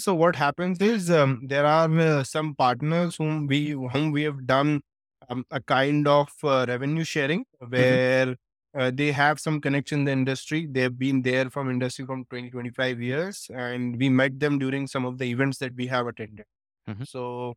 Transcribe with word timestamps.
So 0.00 0.14
what 0.14 0.36
happens 0.36 0.80
is 0.80 1.10
um, 1.10 1.46
there 1.46 1.66
are 1.66 1.90
uh, 1.98 2.24
some 2.24 2.54
partners 2.54 3.16
whom 3.16 3.46
we 3.46 3.70
whom 3.70 4.12
we 4.12 4.22
have 4.22 4.46
done 4.46 4.80
um, 5.28 5.44
a 5.50 5.60
kind 5.60 6.08
of 6.08 6.32
uh, 6.42 6.64
revenue 6.68 7.04
sharing 7.04 7.44
Mm-hmm. 7.76 7.96
where 7.98 8.36
uh, 8.74 8.90
they 8.94 9.12
have 9.12 9.40
some 9.40 9.60
connection 9.60 10.00
in 10.00 10.04
the 10.06 10.12
industry. 10.12 10.66
They've 10.66 10.96
been 10.96 11.22
there 11.22 11.50
from 11.50 11.70
industry 11.70 12.06
from 12.06 12.24
20, 12.30 12.50
25 12.50 13.00
years, 13.00 13.50
and 13.52 13.98
we 13.98 14.08
met 14.08 14.40
them 14.40 14.58
during 14.58 14.86
some 14.86 15.04
of 15.04 15.18
the 15.18 15.26
events 15.26 15.58
that 15.58 15.74
we 15.74 15.86
have 15.88 16.06
attended. 16.06 16.46
Mhm. 16.86 17.04
So 17.04 17.54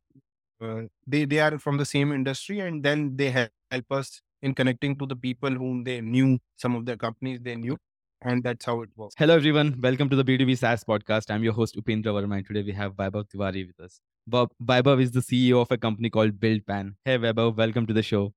uh, 0.61 0.83
they 1.07 1.25
they 1.25 1.39
are 1.39 1.57
from 1.59 1.77
the 1.77 1.85
same 1.85 2.11
industry, 2.11 2.59
and 2.59 2.83
then 2.83 3.15
they 3.17 3.31
help, 3.31 3.51
help 3.71 3.91
us 3.91 4.21
in 4.41 4.53
connecting 4.55 4.97
to 4.99 5.05
the 5.05 5.15
people 5.15 5.51
whom 5.51 5.83
they 5.83 6.01
knew, 6.01 6.39
some 6.57 6.75
of 6.75 6.85
the 6.85 6.97
companies 6.97 7.39
they 7.41 7.55
knew, 7.55 7.77
and 8.23 8.43
that's 8.43 8.65
how 8.65 8.81
it 8.81 8.89
works. 8.95 9.15
Hello, 9.17 9.35
everyone. 9.35 9.77
Welcome 9.81 10.09
to 10.09 10.15
the 10.15 10.23
B2B 10.23 10.57
SaaS 10.57 10.83
podcast. 10.83 11.29
I'm 11.29 11.43
your 11.43 11.53
host, 11.53 11.75
Upendra 11.75 12.13
Verma, 12.15 12.37
and 12.37 12.47
today 12.47 12.63
we 12.63 12.71
have 12.71 12.93
Vaibhav 12.93 13.25
Tiwari 13.29 13.67
with 13.67 13.79
us. 13.79 13.99
Bob, 14.25 14.51
Vaibhav 14.63 15.01
is 15.01 15.11
the 15.11 15.19
CEO 15.19 15.61
of 15.61 15.71
a 15.71 15.77
company 15.77 16.09
called 16.09 16.39
BuildPan. 16.39 16.93
Hey, 17.03 17.17
Vaibhav, 17.17 17.55
welcome 17.57 17.85
to 17.85 17.93
the 17.93 18.03
show. 18.03 18.33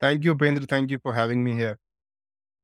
Thank 0.00 0.24
you, 0.24 0.34
Pendra. 0.34 0.68
Thank 0.68 0.90
you 0.90 0.98
for 1.02 1.12
having 1.12 1.42
me 1.42 1.54
here. 1.54 1.78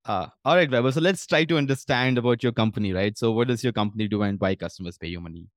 Uh, 0.05 0.27
all 0.45 0.55
right, 0.57 0.71
Vaibhav. 0.71 0.93
So 0.95 1.01
let's 1.01 1.27
try 1.27 1.45
to 1.45 1.57
understand 1.57 2.19
about 2.19 2.43
your 2.43 2.53
company, 2.53 2.93
right? 2.93 3.17
So 3.19 3.33
what 3.33 3.49
does 3.49 3.65
your 3.65 3.73
company 3.73 4.09
do 4.09 4.23
and 4.23 4.41
why 4.41 4.55
customers 4.55 4.97
pay 4.97 5.09
you 5.09 5.21
money? 5.21 5.49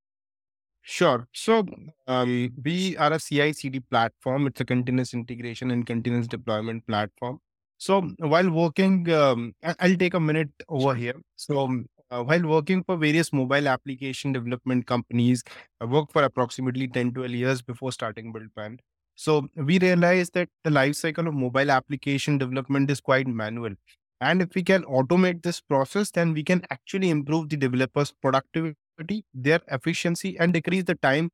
Sure. 0.82 1.28
So 1.32 1.64
um, 2.08 2.54
we 2.64 2.98
are 2.98 3.14
a 3.14 3.20
CI/CD 3.20 3.82
platform. 3.82 4.48
It's 4.48 4.62
a 4.62 4.66
continuous 4.66 5.14
integration 5.14 5.70
and 5.70 5.86
continuous 5.86 6.28
deployment 6.28 6.88
platform. 6.88 7.40
So 7.86 8.02
while 8.20 8.50
working, 8.52 9.10
um, 9.12 9.54
I- 9.64 9.76
I'll 9.80 9.96
take 9.98 10.14
a 10.14 10.20
minute 10.20 10.52
over 10.70 10.94
here. 10.96 11.16
So 11.36 11.60
um, 11.62 11.88
uh, 12.12 12.24
while 12.24 12.44
working 12.48 12.84
for 12.84 12.96
various 12.98 13.34
mobile 13.34 13.68
application 13.68 14.34
development 14.34 14.86
companies, 14.86 15.44
I 15.80 15.86
worked 15.86 16.12
for 16.12 16.24
approximately 16.24 16.88
10, 16.88 17.12
12 17.14 17.32
years 17.32 17.62
before 17.62 17.92
starting 17.92 18.32
BuildPan. 18.34 18.80
So 19.16 19.50
we 19.56 19.80
realized 19.80 20.34
that 20.36 20.50
the 20.64 20.70
life 20.72 20.96
cycle 20.96 21.28
of 21.28 21.34
mobile 21.34 21.72
application 21.72 22.38
development 22.38 22.92
is 22.92 23.02
quite 23.02 23.28
manual. 23.28 23.74
And 24.22 24.42
if 24.44 24.54
we 24.56 24.64
can 24.64 24.84
automate 24.84 25.42
this 25.42 25.60
process, 25.62 26.12
then 26.12 26.34
we 26.34 26.44
can 26.44 26.64
actually 26.70 27.10
improve 27.10 27.50
the 27.50 27.58
developers' 27.58 28.14
productivity, 28.22 29.26
their 29.34 29.62
efficiency, 29.70 30.38
and 30.40 30.54
decrease 30.54 30.84
the 30.84 30.96
time 30.96 31.32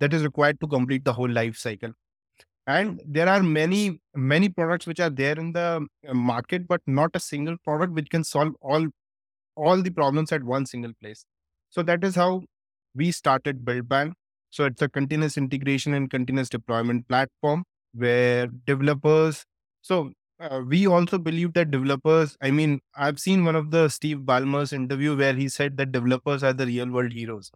that 0.00 0.14
is 0.14 0.24
required 0.24 0.60
to 0.60 0.68
complete 0.68 1.04
the 1.04 1.14
whole 1.14 1.30
life 1.30 1.56
cycle. 1.56 1.92
And 2.70 3.00
there 3.04 3.28
are 3.28 3.42
many, 3.42 4.00
many 4.14 4.48
products 4.48 4.86
which 4.86 5.00
are 5.00 5.10
there 5.10 5.38
in 5.38 5.52
the 5.52 5.86
uh, 6.08 6.14
market, 6.14 6.68
but 6.68 6.80
not 6.86 7.10
a 7.14 7.20
single 7.20 7.56
product 7.64 7.92
which 7.92 8.10
can 8.10 8.24
solve 8.24 8.54
all 8.60 8.86
all 9.56 9.82
the 9.82 9.90
problems 9.90 10.32
at 10.32 10.44
one 10.44 10.66
single 10.66 10.92
place. 11.02 11.24
So 11.70 11.82
that 11.82 12.04
is 12.04 12.14
how 12.14 12.42
we 12.94 13.10
started 13.12 13.64
BuildPan. 13.64 14.12
So 14.50 14.64
it's 14.64 14.82
a 14.82 14.88
continuous 14.88 15.36
integration 15.36 15.94
and 15.94 16.10
continuous 16.10 16.48
deployment 16.48 17.08
platform 17.08 17.64
where 17.94 18.46
developers. 18.66 19.44
So 19.82 20.12
uh, 20.40 20.62
we 20.66 20.86
also 20.86 21.18
believe 21.18 21.52
that 21.54 21.70
developers. 21.70 22.36
I 22.40 22.50
mean, 22.50 22.80
I've 22.96 23.20
seen 23.20 23.44
one 23.44 23.56
of 23.56 23.70
the 23.70 23.88
Steve 23.88 24.18
Ballmer's 24.18 24.72
interview 24.72 25.16
where 25.16 25.34
he 25.34 25.48
said 25.48 25.76
that 25.78 25.92
developers 25.92 26.42
are 26.42 26.52
the 26.52 26.66
real 26.66 26.90
world 26.90 27.12
heroes, 27.12 27.50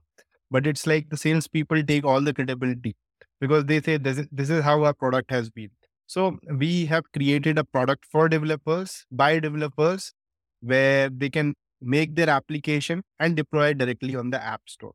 but 0.51 0.67
it's 0.67 0.87
like 0.87 1.11
the 1.11 1.17
salespeople 1.17 1.83
take 1.85 2.05
all 2.05 2.21
the 2.21 2.35
credibility 2.35 2.97
because 3.41 3.65
they 3.67 3.81
say 3.81 3.97
this 3.97 4.19
is, 4.19 4.27
this 4.31 4.51
is 4.51 4.63
how 4.63 4.83
our 4.85 4.95
product 4.95 5.31
has 5.31 5.51
been. 5.51 5.71
So 6.07 6.39
we 6.59 6.87
have 6.87 7.05
created 7.13 7.59
a 7.59 7.65
product 7.65 8.05
for 8.11 8.29
developers 8.29 9.07
by 9.11 9.39
developers 9.39 10.13
where 10.61 11.09
they 11.11 11.31
can 11.31 11.55
make 11.81 12.15
their 12.15 12.31
application 12.31 13.03
and 13.19 13.37
deploy 13.37 13.75
directly 13.75 14.17
on 14.17 14.31
the 14.31 14.43
App 14.43 14.63
Store. 14.67 14.93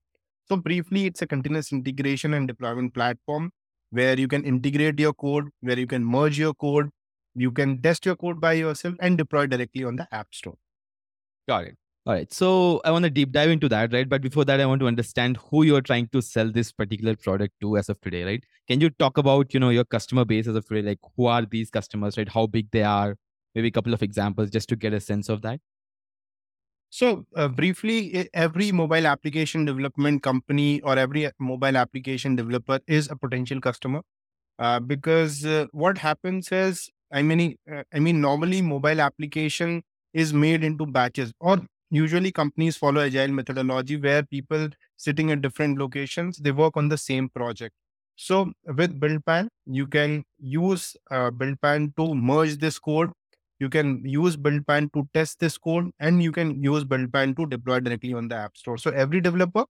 So, 0.48 0.56
briefly, 0.56 1.06
it's 1.06 1.22
a 1.22 1.28
continuous 1.28 1.72
integration 1.72 2.34
and 2.34 2.48
deployment 2.48 2.94
platform 2.96 3.52
where 3.92 4.20
you 4.20 4.28
can 4.28 4.44
integrate 4.44 5.00
your 5.00 5.14
code, 5.14 5.50
where 5.62 5.78
you 5.78 5.86
can 5.86 6.04
merge 6.04 6.40
your 6.40 6.54
code, 6.56 6.90
you 7.36 7.52
can 7.52 7.82
test 7.82 8.06
your 8.06 8.16
code 8.16 8.42
by 8.42 8.54
yourself 8.54 8.96
and 9.00 9.18
deploy 9.18 9.46
directly 9.46 9.84
on 9.84 9.96
the 9.96 10.08
App 10.12 10.28
Store. 10.34 10.56
Got 11.48 11.66
it. 11.66 11.78
All 12.10 12.16
right. 12.16 12.34
So 12.34 12.82
I 12.86 12.90
want 12.90 13.04
to 13.04 13.12
deep 13.12 13.32
dive 13.32 13.52
into 13.52 13.70
that, 13.70 13.94
right? 13.94 14.10
But 14.10 14.24
before 14.24 14.44
that, 14.46 14.60
I 14.60 14.66
want 14.66 14.80
to 14.80 14.88
understand 14.88 15.38
who 15.38 15.62
you're 15.62 15.82
trying 15.82 16.08
to 16.08 16.24
sell 16.24 16.52
this 16.52 16.72
particular 16.72 17.16
product 17.16 17.54
to 17.62 17.78
as 17.78 17.88
of 17.88 18.02
today, 18.02 18.24
right? 18.24 18.44
Can 18.68 18.82
you 18.82 18.90
talk 18.90 19.20
about, 19.20 19.54
you 19.54 19.60
know, 19.60 19.70
your 19.70 19.84
customer 19.84 20.26
base 20.26 20.48
as 20.48 20.56
of 20.56 20.68
today? 20.68 20.82
Like 20.82 20.98
who 21.16 21.28
are 21.28 21.46
these 21.46 21.70
customers, 21.70 22.18
right? 22.18 22.28
How 22.28 22.48
big 22.48 22.72
they 22.72 22.82
are? 22.82 23.16
Maybe 23.54 23.68
a 23.68 23.72
couple 23.72 23.94
of 23.94 24.02
examples 24.02 24.50
just 24.50 24.70
to 24.70 24.76
get 24.76 24.92
a 24.92 25.00
sense 25.00 25.30
of 25.30 25.44
that. 25.44 25.60
So, 26.90 27.28
uh, 27.36 27.48
briefly, 27.48 28.28
every 28.34 28.72
mobile 28.72 29.06
application 29.06 29.66
development 29.66 30.24
company 30.24 30.82
or 30.82 30.98
every 30.98 31.28
uh, 31.28 31.32
mobile 31.38 31.78
application 31.78 32.36
developer 32.36 32.80
is 32.88 33.12
a 33.12 33.16
potential 33.16 33.62
customer 33.62 34.02
uh, 34.60 34.80
because 34.80 35.46
uh, 35.46 35.68
what 35.74 36.00
happens 36.00 36.52
is, 36.52 36.90
I 37.12 37.22
mean, 37.22 37.58
uh, 37.72 37.84
I 37.94 38.00
mean, 38.00 38.22
normally 38.22 38.62
mobile 38.64 39.02
application 39.02 39.84
is 40.14 40.34
made 40.34 40.64
into 40.64 40.88
batches, 40.88 41.34
or 41.40 41.62
usually 41.90 42.32
companies 42.32 42.78
follow 42.78 43.02
agile 43.02 43.30
methodology 43.30 43.98
where 43.98 44.24
people 44.24 44.70
sitting 44.98 45.32
at 45.32 45.42
different 45.42 45.78
locations 45.80 46.38
they 46.38 46.52
work 46.52 46.78
on 46.78 46.90
the 46.90 46.98
same 46.98 47.30
project. 47.30 47.76
So, 48.16 48.52
with 48.66 49.00
BuildPan, 49.00 49.48
you 49.66 49.88
can 49.88 50.26
use 50.40 50.96
uh, 51.10 51.32
BuildPan 51.32 51.96
to 51.96 52.14
merge 52.14 52.58
this 52.58 52.78
code 52.78 53.12
you 53.60 53.70
can 53.70 54.02
use 54.06 54.38
BuildPan 54.38 54.92
to 54.94 55.08
test 55.14 55.40
this 55.40 55.58
code 55.58 55.92
and 56.00 56.24
you 56.24 56.32
can 56.32 56.64
use 56.64 56.86
BuildPan 56.86 57.36
to 57.36 57.46
deploy 57.46 57.82
directly 57.82 58.14
on 58.14 58.30
the 58.30 58.36
App 58.36 58.56
Store. 58.56 58.78
So 58.78 58.92
every 58.92 59.20
developer 59.20 59.66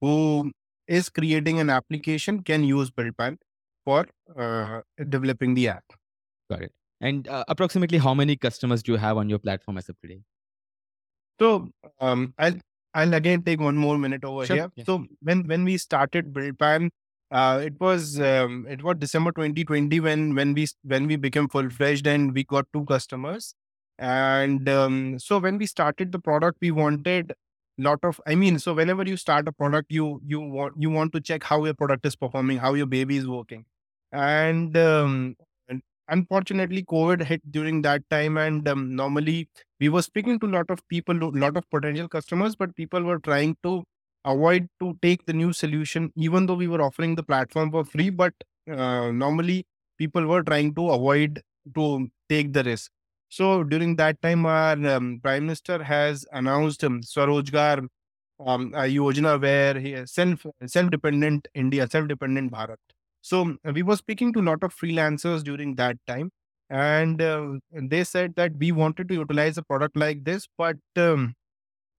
who 0.00 0.52
is 0.86 1.08
creating 1.08 1.58
an 1.58 1.68
application 1.70 2.42
can 2.42 2.62
use 2.62 2.90
BuildPan 2.90 3.38
for 3.84 4.06
uh, 4.38 4.82
developing 5.08 5.54
the 5.54 5.68
app. 5.68 5.84
Got 6.48 6.62
it. 6.62 6.72
And 7.00 7.26
uh, 7.26 7.44
approximately 7.48 7.98
how 7.98 8.14
many 8.14 8.36
customers 8.36 8.82
do 8.82 8.92
you 8.92 8.98
have 8.98 9.16
on 9.16 9.28
your 9.28 9.40
platform 9.40 9.78
as 9.78 9.88
of 9.88 10.00
today? 10.00 10.20
So 11.40 11.70
um, 12.00 12.34
I'll 12.38 12.54
I'll 12.94 13.14
again 13.14 13.42
take 13.42 13.60
one 13.60 13.76
more 13.76 13.98
minute 13.98 14.24
over 14.24 14.46
Sure, 14.46 14.56
here. 14.56 14.72
yeah. 14.76 14.84
So 14.84 15.06
when 15.20 15.46
when 15.46 15.64
we 15.64 15.78
started 15.78 16.32
BuildPan, 16.32 16.90
uh, 17.30 17.60
it 17.64 17.74
was 17.80 18.20
um, 18.20 18.66
it 18.68 18.82
was 18.82 18.96
December 18.98 19.32
2020 19.32 20.00
when 20.00 20.34
when 20.34 20.54
we 20.54 20.66
when 20.82 21.06
we 21.06 21.16
became 21.16 21.48
full 21.48 21.68
fledged 21.70 22.06
and 22.06 22.32
we 22.34 22.44
got 22.44 22.66
two 22.72 22.84
customers. 22.84 23.54
And 23.98 24.68
um, 24.68 25.18
so 25.18 25.38
when 25.38 25.58
we 25.58 25.66
started 25.66 26.12
the 26.12 26.18
product, 26.18 26.58
we 26.60 26.70
wanted 26.70 27.32
lot 27.78 27.98
of 28.04 28.20
i 28.26 28.36
mean 28.36 28.56
so 28.56 28.72
whenever 28.72 29.02
you 29.02 29.16
start 29.16 29.48
a 29.48 29.52
product 29.52 29.90
you 29.90 30.20
you 30.24 30.40
want 30.40 30.72
you 30.78 30.88
want 30.90 31.12
to 31.12 31.20
check 31.20 31.42
how 31.42 31.64
your 31.64 31.74
product 31.74 32.06
is 32.06 32.14
performing 32.14 32.56
how 32.56 32.74
your 32.74 32.86
baby 32.86 33.16
is 33.16 33.26
working 33.26 33.64
and 34.12 34.76
um, 34.76 35.34
and 35.34 35.36
unfortunately 36.08 36.82
covid 36.84 37.22
hit 37.24 37.40
during 37.50 37.82
that 37.82 38.02
time 38.10 38.36
and 38.36 38.68
um, 38.68 38.94
normally 38.94 39.48
we 39.80 39.88
were 39.88 40.02
speaking 40.02 40.38
to 40.38 40.46
a 40.46 40.54
lot 40.56 40.70
of 40.70 40.86
people 40.88 41.16
a 41.22 41.30
lot 41.44 41.56
of 41.56 41.68
potential 41.70 42.08
customers 42.08 42.54
but 42.56 42.74
people 42.76 43.02
were 43.02 43.18
trying 43.18 43.56
to 43.62 43.82
avoid 44.24 44.68
to 44.80 44.96
take 45.02 45.24
the 45.26 45.32
new 45.32 45.52
solution 45.52 46.12
even 46.16 46.46
though 46.46 46.54
we 46.62 46.68
were 46.68 46.82
offering 46.82 47.14
the 47.14 47.22
platform 47.22 47.70
for 47.70 47.84
free 47.84 48.10
but 48.10 48.32
uh, 48.70 49.10
normally 49.10 49.64
people 49.98 50.26
were 50.26 50.42
trying 50.42 50.74
to 50.74 50.90
avoid 50.90 51.42
to 51.74 52.08
take 52.28 52.52
the 52.52 52.62
risk. 52.64 52.90
So 53.28 53.64
during 53.64 53.96
that 53.96 54.20
time 54.22 54.46
our 54.46 54.72
um, 54.86 55.20
prime 55.22 55.44
minister 55.46 55.82
has 55.82 56.24
announced 56.32 56.84
um, 56.84 57.00
swarojgar 57.02 57.86
um, 58.40 58.72
a 58.74 58.82
yojana 58.96 59.40
where 59.40 59.78
he 59.80 59.92
self 60.06 60.46
self 60.66 60.90
dependent 60.90 61.48
india 61.54 61.86
self 61.94 62.08
dependent 62.08 62.52
bharat 62.52 62.93
so 63.30 63.56
we 63.74 63.82
were 63.82 63.96
speaking 63.96 64.32
to 64.32 64.40
a 64.40 64.48
lot 64.50 64.62
of 64.62 64.74
freelancers 64.74 65.42
during 65.42 65.74
that 65.76 65.96
time 66.06 66.30
and 66.70 67.22
uh, 67.22 67.52
they 67.72 68.02
said 68.04 68.34
that 68.36 68.52
we 68.58 68.72
wanted 68.72 69.08
to 69.08 69.14
utilize 69.14 69.58
a 69.58 69.62
product 69.62 69.96
like 69.96 70.24
this 70.24 70.46
but 70.58 70.76
um, 70.96 71.34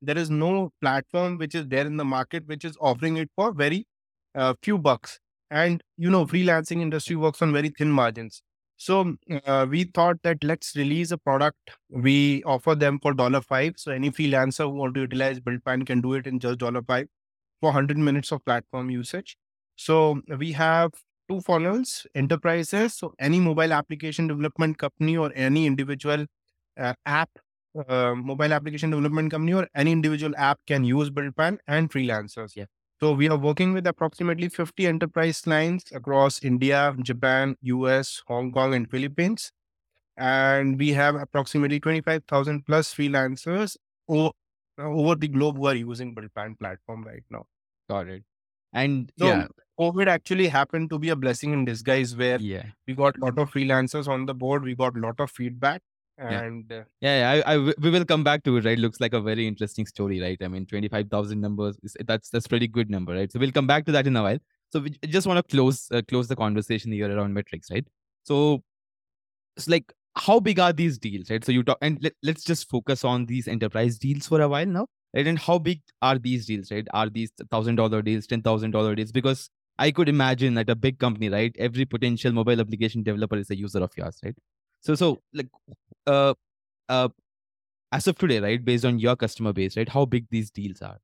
there 0.01 0.17
is 0.17 0.29
no 0.29 0.71
platform 0.81 1.37
which 1.37 1.55
is 1.55 1.67
there 1.67 1.85
in 1.85 1.97
the 1.97 2.05
market 2.05 2.45
which 2.47 2.65
is 2.65 2.77
offering 2.79 3.17
it 3.17 3.29
for 3.35 3.51
very 3.53 3.85
uh, 4.35 4.53
few 4.63 4.77
bucks. 4.77 5.19
And 5.51 5.81
you 5.97 6.09
know 6.09 6.25
freelancing 6.25 6.81
industry 6.81 7.15
works 7.15 7.41
on 7.41 7.53
very 7.53 7.69
thin 7.69 7.91
margins. 7.91 8.41
So 8.77 9.15
uh, 9.45 9.65
we 9.69 9.85
thought 9.85 10.17
that 10.23 10.43
let's 10.43 10.75
release 10.75 11.11
a 11.11 11.17
product. 11.17 11.57
We 11.89 12.43
offer 12.43 12.75
them 12.75 12.99
for 13.01 13.13
dollar 13.13 13.41
five. 13.41 13.75
So 13.77 13.91
any 13.91 14.11
freelancer 14.11 14.65
who 14.65 14.71
want 14.71 14.95
to 14.95 15.01
utilize 15.01 15.39
buildpan 15.39 15.85
can 15.85 16.01
do 16.01 16.13
it 16.13 16.27
in 16.27 16.39
just 16.39 16.59
dollar 16.59 16.81
five 16.81 17.07
for 17.61 17.67
100 17.69 17.97
minutes 17.97 18.31
of 18.31 18.43
platform 18.45 18.89
usage. 18.89 19.37
So 19.77 20.21
we 20.37 20.51
have 20.53 20.91
two 21.29 21.41
funnels 21.41 22.05
enterprises 22.15 22.93
so 22.93 23.13
any 23.19 23.39
mobile 23.39 23.73
application 23.73 24.27
development 24.27 24.77
company 24.77 25.17
or 25.17 25.31
any 25.35 25.65
individual 25.65 26.25
uh, 26.79 26.93
app 27.05 27.29
uh, 27.87 28.15
mobile 28.15 28.53
application 28.53 28.89
development 28.91 29.31
company 29.31 29.53
or 29.53 29.67
any 29.75 29.91
individual 29.91 30.33
app 30.37 30.59
can 30.67 30.83
use 30.83 31.09
BuildPan 31.09 31.57
and 31.67 31.89
freelancers. 31.91 32.55
Yeah. 32.55 32.65
So 33.01 33.11
we 33.11 33.27
are 33.29 33.37
working 33.37 33.73
with 33.73 33.85
approximately 33.85 34.47
50 34.47 34.87
enterprise 34.87 35.41
clients 35.41 35.91
across 35.91 36.41
India, 36.41 36.95
Japan, 37.01 37.57
US, 37.61 38.23
Hong 38.27 38.51
Kong, 38.53 38.73
and 38.73 38.89
Philippines. 38.89 39.51
And 40.17 40.79
we 40.79 40.89
have 40.93 41.15
approximately 41.15 41.79
25,000 41.79 42.65
plus 42.65 42.93
freelancers 42.93 43.77
o- 44.09 44.31
over 44.79 45.15
the 45.15 45.27
globe 45.27 45.57
who 45.57 45.67
are 45.67 45.75
using 45.75 46.15
BuildPan 46.15 46.57
platform 46.59 47.03
right 47.03 47.23
now. 47.29 47.45
Got 47.89 48.07
it. 48.07 48.23
And 48.73 49.11
So 49.17 49.27
yeah, 49.27 49.47
COVID 49.79 50.07
actually 50.07 50.47
happened 50.47 50.89
to 50.89 50.99
be 50.99 51.09
a 51.09 51.15
blessing 51.15 51.53
in 51.53 51.65
disguise 51.65 52.15
where 52.15 52.39
yeah. 52.39 52.63
we 52.87 52.93
got 52.93 53.17
a 53.17 53.25
lot 53.25 53.39
of 53.39 53.51
freelancers 53.51 54.07
on 54.07 54.25
the 54.25 54.33
board. 54.33 54.63
We 54.63 54.75
got 54.75 54.95
a 54.95 54.99
lot 54.99 55.19
of 55.19 55.31
feedback 55.31 55.81
and 56.17 56.71
uh, 56.71 56.83
Yeah, 57.01 57.19
yeah, 57.19 57.43
I, 57.45 57.55
I 57.55 57.57
we 57.57 57.89
will 57.89 58.05
come 58.05 58.23
back 58.23 58.43
to 58.43 58.57
it, 58.57 58.65
right? 58.65 58.77
Looks 58.77 59.01
like 59.01 59.13
a 59.13 59.21
very 59.21 59.47
interesting 59.47 59.85
story, 59.85 60.21
right? 60.21 60.37
I 60.41 60.47
mean, 60.47 60.65
twenty 60.65 60.87
five 60.87 61.09
thousand 61.09 61.41
numbers. 61.41 61.77
That's 62.05 62.29
that's 62.29 62.47
pretty 62.47 62.67
good 62.67 62.89
number, 62.89 63.13
right? 63.13 63.31
So 63.31 63.39
we'll 63.39 63.51
come 63.51 63.67
back 63.67 63.85
to 63.85 63.91
that 63.91 64.07
in 64.07 64.15
a 64.15 64.23
while. 64.23 64.37
So 64.71 64.79
we 64.79 64.91
just 65.07 65.27
want 65.27 65.37
to 65.37 65.55
close 65.55 65.89
uh, 65.91 66.01
close 66.07 66.27
the 66.27 66.35
conversation 66.35 66.91
here 66.91 67.15
around 67.15 67.33
metrics, 67.33 67.69
right? 67.69 67.85
So 68.23 68.63
it's 69.57 69.67
like 69.67 69.91
how 70.15 70.39
big 70.39 70.59
are 70.59 70.71
these 70.71 70.97
deals, 70.97 71.29
right? 71.29 71.43
So 71.43 71.51
you 71.51 71.63
talk 71.63 71.77
and 71.81 72.01
let, 72.01 72.13
let's 72.23 72.43
just 72.43 72.69
focus 72.69 73.03
on 73.03 73.25
these 73.25 73.47
enterprise 73.47 73.97
deals 73.97 74.27
for 74.27 74.39
a 74.39 74.47
while 74.47 74.65
now, 74.65 74.87
right? 75.15 75.27
And 75.27 75.39
how 75.39 75.59
big 75.59 75.81
are 76.01 76.17
these 76.19 76.45
deals, 76.47 76.71
right? 76.71 76.87
Are 76.93 77.09
these 77.09 77.31
thousand 77.51 77.75
dollar 77.75 78.01
deals, 78.01 78.27
ten 78.27 78.41
thousand 78.41 78.71
dollar 78.71 78.95
deals? 78.95 79.11
Because 79.11 79.49
I 79.79 79.91
could 79.91 80.09
imagine 80.09 80.53
that 80.55 80.69
a 80.69 80.75
big 80.75 80.99
company, 80.99 81.29
right? 81.29 81.55
Every 81.59 81.85
potential 81.85 82.31
mobile 82.31 82.59
application 82.61 83.03
developer 83.03 83.37
is 83.37 83.49
a 83.51 83.57
user 83.57 83.83
of 83.83 83.91
yours, 83.97 84.19
right? 84.23 84.35
So 84.81 84.95
so 84.95 85.21
like 85.33 85.47
uh 86.07 86.33
uh 86.89 87.09
as 87.91 88.07
of 88.07 88.17
today, 88.17 88.39
right, 88.39 88.63
based 88.63 88.85
on 88.85 88.99
your 88.99 89.15
customer 89.15 89.53
base, 89.53 89.77
right, 89.77 89.89
how 89.89 90.05
big 90.05 90.27
these 90.29 90.51
deals 90.51 90.81
are. 90.81 90.99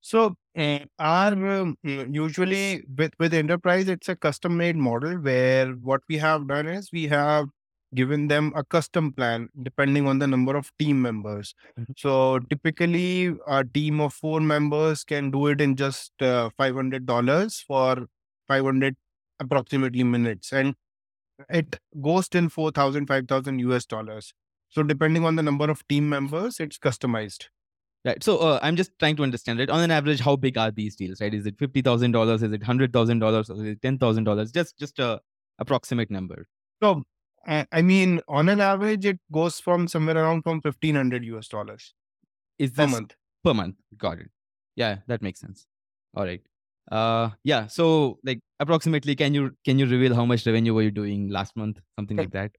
So, 0.00 0.36
uh, 0.56 0.80
our 0.98 1.32
um, 1.32 1.76
usually 1.82 2.84
with 2.96 3.12
with 3.18 3.34
enterprise, 3.34 3.88
it's 3.88 4.08
a 4.08 4.16
custom 4.16 4.56
made 4.56 4.76
model 4.76 5.16
where 5.18 5.72
what 5.72 6.02
we 6.08 6.18
have 6.18 6.46
done 6.48 6.66
is 6.68 6.90
we 6.92 7.04
have 7.08 7.48
given 7.94 8.28
them 8.28 8.52
a 8.56 8.64
custom 8.64 9.12
plan 9.12 9.48
depending 9.62 10.06
on 10.06 10.18
the 10.18 10.26
number 10.26 10.56
of 10.56 10.70
team 10.78 11.00
members. 11.00 11.54
Mhm. 11.78 11.94
So, 11.96 12.38
typically, 12.40 13.34
a 13.46 13.64
team 13.64 14.00
of 14.00 14.14
four 14.14 14.40
members 14.40 15.04
can 15.04 15.30
do 15.30 15.46
it 15.48 15.60
in 15.60 15.76
just 15.76 16.20
uh, 16.22 16.50
five 16.56 16.74
hundred 16.74 17.06
dollars 17.06 17.60
for 17.60 18.06
five 18.48 18.64
hundred 18.64 18.96
approximately 19.40 20.04
minutes, 20.04 20.52
and 20.52 20.74
it 21.50 21.78
goes 22.00 22.28
till 22.28 22.48
4,000, 22.48 23.06
5,000 23.06 23.58
US 23.60 23.84
dollars. 23.86 24.32
So, 24.68 24.82
depending 24.82 25.24
on 25.24 25.36
the 25.36 25.42
number 25.42 25.70
of 25.70 25.86
team 25.88 26.08
members, 26.08 26.60
it's 26.60 26.78
customized. 26.78 27.46
Right. 28.04 28.22
So 28.22 28.38
uh, 28.38 28.60
I'm 28.62 28.76
just 28.76 28.92
trying 29.00 29.16
to 29.16 29.24
understand, 29.24 29.58
right? 29.58 29.68
On 29.68 29.80
an 29.82 29.90
average, 29.90 30.20
how 30.20 30.36
big 30.36 30.56
are 30.56 30.70
these 30.70 30.94
deals, 30.94 31.20
right? 31.20 31.34
Is 31.34 31.44
it 31.44 31.58
fifty 31.58 31.82
thousand 31.82 32.12
dollars? 32.12 32.42
Is 32.42 32.52
it 32.52 32.62
hundred 32.62 32.92
thousand 32.92 33.18
dollars? 33.18 33.50
Or 33.50 33.54
is 33.56 33.62
it 33.62 33.82
ten 33.82 33.98
thousand 33.98 34.24
dollars? 34.24 34.52
Just 34.52 34.78
just 34.78 34.98
a 35.00 35.20
approximate 35.58 36.08
number. 36.10 36.46
So, 36.82 37.02
I 37.46 37.66
I 37.72 37.82
mean, 37.82 38.20
on 38.28 38.48
an 38.48 38.60
average, 38.60 39.06
it 39.06 39.20
goes 39.32 39.60
from 39.60 39.88
somewhere 39.88 40.16
around 40.16 40.42
from 40.42 40.60
1500 40.60 41.24
US 41.24 41.48
dollars 41.48 41.94
Is 42.58 42.72
per 42.72 42.82
this 42.82 42.92
month. 42.92 43.14
per 43.44 43.54
month? 43.54 43.76
Got 43.96 44.18
it. 44.18 44.30
Yeah, 44.74 44.98
that 45.06 45.22
makes 45.22 45.40
sense. 45.40 45.66
All 46.14 46.24
right. 46.24 46.42
Uh, 46.90 47.30
yeah. 47.44 47.66
So 47.66 48.18
like 48.24 48.40
approximately, 48.60 49.16
can 49.16 49.34
you 49.34 49.52
can 49.64 49.78
you 49.78 49.86
reveal 49.86 50.14
how 50.14 50.24
much 50.24 50.46
revenue 50.46 50.74
were 50.74 50.82
you 50.82 50.90
doing 50.90 51.28
last 51.28 51.56
month? 51.56 51.80
Something 51.96 52.16
like 52.18 52.32
that. 52.32 52.52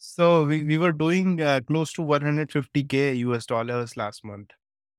So, 0.00 0.44
we, 0.44 0.62
we 0.62 0.78
were 0.78 0.92
doing 0.92 1.42
uh, 1.42 1.60
close 1.66 1.92
to 1.94 2.02
150K 2.02 3.14
US 3.14 3.46
dollars 3.46 3.96
last 3.96 4.24
month. 4.24 4.50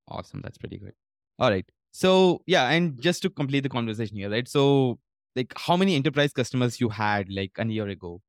Awesome. 0.10 0.42
That's 0.44 0.58
pretty 0.58 0.78
good. 0.78 0.94
All 1.40 1.50
right. 1.50 1.66
So 1.92 2.42
yeah, 2.46 2.70
and 2.70 3.02
just 3.02 3.22
to 3.24 3.30
complete 3.30 3.62
the 3.62 3.70
conversation 3.70 4.18
here, 4.18 4.30
right? 4.30 4.48
So 4.48 5.00
like 5.36 5.54
how 5.56 5.78
many 5.78 5.96
enterprise 5.96 6.34
customers 6.34 6.80
you 6.82 6.90
had 6.90 7.30
like 7.30 7.52
a 7.58 7.66
year 7.66 7.88
ago? 7.88 8.22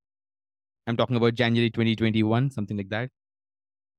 I'm 0.86 0.96
talking 0.96 1.16
about 1.16 1.34
January 1.34 1.70
2021, 1.70 2.50
something 2.50 2.76
like 2.76 2.88
that. 2.90 3.10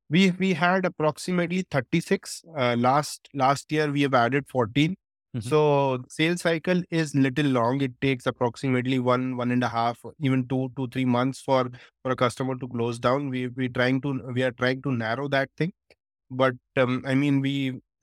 We 0.10 0.32
we 0.32 0.54
had 0.54 0.86
approximately 0.86 1.64
36. 1.72 2.44
Uh, 2.58 2.76
last 2.78 3.30
last 3.34 3.72
year, 3.72 3.92
we 3.92 4.02
have 4.02 4.14
added 4.14 4.46
14. 4.50 4.96
Mhm. 5.36 5.44
So, 5.44 6.04
sales 6.10 6.42
cycle 6.42 6.82
is 6.92 7.16
little 7.16 7.46
long. 7.58 7.82
It 7.82 7.94
takes 8.02 8.26
approximately 8.26 9.00
one 9.00 9.38
one 9.38 9.52
and 9.52 9.64
a 9.64 9.70
half, 9.70 10.02
even 10.20 10.48
two 10.48 10.72
two 10.76 10.88
three 10.90 11.06
months 11.06 11.42
for 11.42 11.70
for 12.04 12.12
a 12.12 12.16
customer 12.16 12.56
to 12.58 12.68
close 12.68 13.00
down. 13.00 13.30
We 13.30 13.48
we 13.48 13.70
trying 13.70 14.02
to 14.02 14.14
we 14.34 14.44
are 14.44 14.52
trying 14.52 14.82
to 14.84 14.92
narrow 14.92 15.28
that 15.38 15.50
thing. 15.58 15.74
but 16.42 16.56
um, 16.82 17.04
I 17.06 17.14
mean, 17.16 17.42
we 17.42 17.54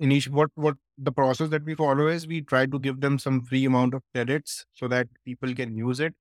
initial 0.06 0.34
what 0.34 0.50
what 0.66 0.76
the 0.98 1.12
process 1.12 1.48
that 1.50 1.64
we 1.64 1.74
follow 1.74 2.06
is 2.08 2.26
we 2.32 2.40
try 2.42 2.66
to 2.66 2.78
give 2.86 3.00
them 3.04 3.18
some 3.18 3.42
free 3.50 3.64
amount 3.70 3.94
of 3.94 4.02
credits 4.14 4.64
so 4.74 4.88
that 4.88 5.08
people 5.24 5.54
can 5.54 5.76
use 5.76 6.00
it, 6.00 6.14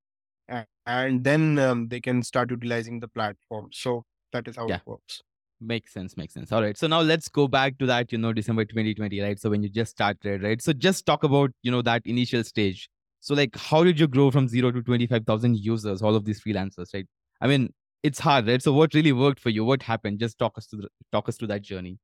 and, 0.49 1.23
then 1.23 1.59
um, 1.59 1.87
they 1.89 1.99
can 1.99 2.23
start 2.23 2.51
utilizing 2.51 2.99
the 2.99 3.07
platform. 3.07 3.69
So 3.71 4.05
that 4.31 4.47
is 4.47 4.55
how 4.55 4.67
Yeah. 4.67 4.77
it 4.77 4.81
works. 4.85 5.21
Makes 5.59 5.91
sense, 5.93 6.15
makes 6.15 6.33
sense. 6.33 6.51
All 6.51 6.61
right. 6.61 6.77
So 6.77 6.85
now 6.87 7.01
let's 7.01 7.27
go 7.27 7.47
back 7.47 7.77
to 7.79 7.85
that, 7.87 8.11
you 8.11 8.17
know, 8.19 8.31
December 8.31 8.63
2020, 8.63 9.19
right? 9.21 9.39
So 9.39 9.49
when 9.49 9.63
you 9.63 9.69
just 9.69 9.91
started, 9.91 10.43
right? 10.43 10.61
So 10.61 10.71
just 10.71 11.05
talk 11.05 11.23
about, 11.23 11.51
you 11.63 11.71
know, 11.71 11.81
that 11.81 12.03
initial 12.05 12.43
stage. 12.43 12.89
So 13.21 13.33
like 13.33 13.55
how 13.55 13.83
did 13.83 13.99
you 13.99 14.07
grow 14.07 14.29
from 14.29 14.47
zero 14.47 14.71
to 14.71 14.81
25,000 14.83 15.57
users, 15.57 16.01
all 16.03 16.15
of 16.15 16.25
these 16.25 16.41
freelancers, 16.41 16.93
right? 16.93 17.07
I 17.41 17.47
mean, 17.47 17.73
it's 18.03 18.19
hard, 18.19 18.47
right? 18.47 18.61
So 18.61 18.71
what 18.71 18.93
really 18.93 19.11
worked 19.11 19.39
for 19.39 19.49
you? 19.49 19.65
What 19.65 19.81
happened? 19.81 20.19
Just 20.19 20.37
talk 20.37 20.57
us 20.57 20.67
to 20.67 20.75
the, 20.77 20.89
talk 21.11 21.27
us 21.27 21.37
through 21.37 21.47
that 21.49 21.63
journey. 21.63 21.97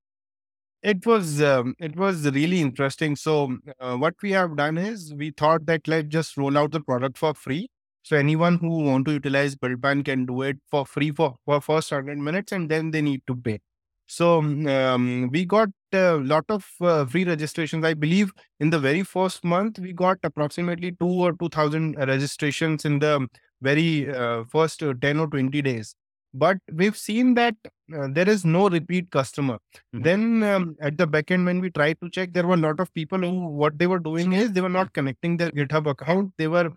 It 0.82 1.06
was 1.06 1.42
um, 1.42 1.76
it 1.80 1.96
was 1.96 2.26
really 2.30 2.60
interesting. 2.60 3.16
So 3.16 3.58
uh, 3.80 3.96
what 3.96 4.16
we 4.22 4.32
have 4.32 4.58
done 4.58 4.78
is 4.78 5.14
we 5.14 5.32
thought 5.32 5.66
that 5.68 5.88
let's 5.88 6.10
just 6.10 6.36
roll 6.36 6.58
out 6.58 6.72
the 6.72 6.82
product 6.82 7.18
for 7.18 7.34
free. 7.34 7.70
So 8.04 8.18
anyone 8.18 8.58
who 8.58 8.84
want 8.84 9.06
to 9.08 9.14
utilize 9.14 9.56
BuildPan 9.56 10.04
can 10.06 10.26
do 10.26 10.42
it 10.44 10.58
for 10.70 10.86
free 10.86 11.12
for 11.12 11.36
for 11.46 11.62
first 11.62 11.90
hundred 11.90 12.18
minutes, 12.20 12.52
and 12.52 12.70
then 12.70 12.92
they 12.92 13.02
need 13.02 13.22
to 13.28 13.36
pay. 13.36 13.60
So 14.08 14.40
um, 14.40 15.30
we 15.32 15.46
got 15.46 15.70
a 15.94 16.14
lot 16.18 16.46
of 16.50 16.66
uh, 16.82 17.06
free 17.06 17.24
registrations. 17.24 17.86
I 17.86 17.94
believe 17.94 18.32
in 18.60 18.70
the 18.70 18.80
very 18.80 19.04
first 19.04 19.44
month 19.44 19.80
we 19.80 19.94
got 19.94 20.18
approximately 20.24 20.92
two 21.00 21.08
or 21.28 21.34
two 21.34 21.50
thousand 21.50 21.96
registrations 21.98 22.86
in 22.86 23.00
the 23.00 23.28
very 23.62 24.14
uh, 24.14 24.44
first 24.52 24.84
uh, 24.84 24.94
ten 25.02 25.20
or 25.20 25.28
twenty 25.28 25.62
days. 25.62 25.96
But 26.34 26.58
we've 26.72 26.98
seen 26.98 27.36
that 27.36 27.56
uh, 27.96 28.08
there 28.12 28.28
is 28.28 28.44
no 28.44 28.68
repeat 28.70 29.12
customer 29.12 29.60
Mhm. 29.96 30.04
then 30.04 30.44
um, 30.44 30.76
at 30.82 30.98
the 30.98 31.06
back 31.08 31.32
end, 31.32 31.46
when 31.46 31.60
we 31.62 31.70
tried 31.70 31.98
to 32.02 32.10
check, 32.10 32.34
there 32.34 32.46
were 32.48 32.56
a 32.56 32.66
lot 32.66 32.80
of 32.80 32.94
people 32.94 33.20
who 33.20 33.48
what 33.64 33.78
they 33.78 33.88
were 33.88 34.00
doing 34.00 34.34
is 34.34 34.52
they 34.52 34.62
were 34.62 34.70
not 34.78 34.94
connecting 34.94 35.38
their 35.38 35.52
GitHub 35.52 35.88
account. 35.90 36.34
They 36.38 36.48
were 36.48 36.72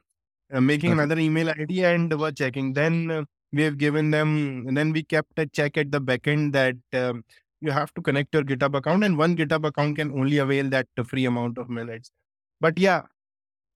uh, 0.52 0.60
making 0.60 0.92
Okay. 0.92 0.92
another 0.92 1.18
email 1.18 1.50
ID 1.50 1.84
and 1.84 2.18
were 2.18 2.32
checking. 2.32 2.72
Then 2.72 3.10
uh, 3.10 3.24
we 3.52 3.62
have 3.62 3.78
given 3.78 4.10
them. 4.10 4.64
And 4.68 4.76
then 4.76 4.92
we 4.92 5.02
kept 5.02 5.38
a 5.38 5.46
check 5.46 5.76
at 5.76 5.90
the 5.92 6.00
backend 6.00 6.52
that 6.52 6.76
um, 6.92 7.24
you 7.60 7.70
have 7.70 7.92
to 7.94 8.02
connect 8.02 8.34
your 8.34 8.44
GitHub 8.44 8.76
account, 8.76 9.04
and 9.04 9.16
one 9.18 9.36
GitHub 9.36 9.66
account 9.66 9.96
can 9.96 10.12
only 10.12 10.38
avail 10.38 10.68
that 10.70 10.86
free 11.06 11.24
amount 11.24 11.58
of 11.58 11.68
minutes. 11.68 12.10
But 12.60 12.78
yeah, 12.78 13.02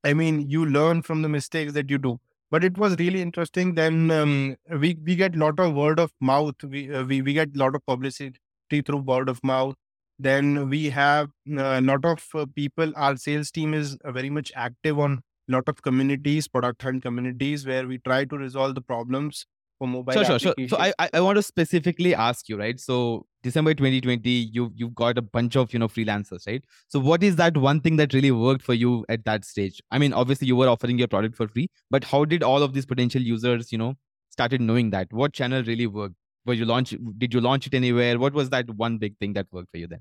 I 0.05 0.15
mean, 0.15 0.49
you 0.49 0.67
learn 0.67 1.03
from 1.03 1.23
the 1.23 1.29
mistakes 1.29 1.73
that 1.75 1.91
you 1.91 1.99
do. 1.99 2.19
But 2.51 2.65
it 2.65 2.77
was 2.79 2.97
really 2.99 3.23
interesting. 3.23 3.75
Then 3.75 4.11
um, 4.11 4.57
we 4.71 4.97
we 5.05 5.15
get 5.15 5.37
lot 5.37 5.61
of 5.61 5.75
word 5.75 6.01
of 6.01 6.13
mouth. 6.21 6.57
We 6.65 6.93
uh, 6.93 7.05
we 7.05 7.23
we 7.23 7.33
get 7.33 7.57
lot 7.57 7.75
of 7.77 7.85
publicity 7.87 8.39
through 8.71 8.99
word 9.13 9.29
of 9.29 9.43
mouth. 9.45 9.77
Then 10.19 10.69
we 10.69 10.91
have 10.91 11.31
a 11.49 11.81
lot 11.81 12.05
of 12.05 12.27
uh, 12.35 12.47
people. 12.55 12.93
Our 12.97 13.17
sales 13.17 13.51
team 13.53 13.73
is 13.73 13.97
uh, 14.05 14.11
very 14.13 14.31
much 14.31 14.51
active 14.57 14.99
on 14.99 15.23
lot 15.51 15.69
of 15.69 15.83
communities, 15.83 16.49
product 16.49 16.83
hunt 16.83 17.03
communities, 17.03 17.67
where 17.67 17.87
we 17.87 17.99
try 17.99 18.25
to 18.25 18.37
resolve 18.37 18.75
the 18.75 18.81
problems 18.81 19.47
for 19.81 19.89
mobile 19.89 20.13
Sure, 20.13 20.25
sure, 20.25 20.39
sure. 20.39 20.55
So 20.69 20.77
I, 20.79 20.93
I 21.13 21.21
want 21.21 21.37
to 21.37 21.43
specifically 21.43 22.15
ask 22.15 22.49
you, 22.49 22.59
right? 22.59 22.79
So 22.79 23.27
December 23.43 23.75
2020, 23.75 24.31
you 24.31 24.71
you've 24.75 24.95
got 24.95 25.19
a 25.19 25.23
bunch 25.23 25.57
of 25.57 25.73
you 25.73 25.79
know 25.79 25.89
freelancers, 25.89 26.47
right? 26.47 26.63
So 26.89 27.01
what 27.01 27.23
is 27.23 27.37
that 27.37 27.57
one 27.57 27.81
thing 27.81 27.97
that 27.97 28.13
really 28.13 28.31
worked 28.31 28.63
for 28.63 28.75
you 28.75 29.05
at 29.09 29.25
that 29.25 29.45
stage? 29.45 29.83
I 29.91 29.99
mean, 29.99 30.13
obviously 30.13 30.47
you 30.47 30.57
were 30.57 30.69
offering 30.69 30.99
your 30.99 31.09
product 31.09 31.37
for 31.37 31.49
free, 31.49 31.69
but 31.91 32.05
how 32.05 32.25
did 32.25 32.43
all 32.43 32.63
of 32.63 32.75
these 32.75 32.87
potential 32.87 33.23
users, 33.23 33.73
you 33.73 33.79
know, 33.79 33.95
started 34.29 34.61
knowing 34.61 34.91
that? 34.91 35.13
What 35.13 35.33
channel 35.33 35.63
really 35.63 35.87
worked? 35.87 36.15
Were 36.47 36.55
you 36.55 36.65
launch? 36.65 36.95
Did 37.19 37.35
you 37.35 37.41
launch 37.41 37.67
it 37.67 37.75
anywhere? 37.75 38.19
What 38.19 38.35
was 38.35 38.51
that 38.51 38.71
one 38.71 38.99
big 38.99 39.19
thing 39.19 39.33
that 39.35 39.47
worked 39.51 39.71
for 39.71 39.79
you 39.79 39.87
then? 39.87 40.01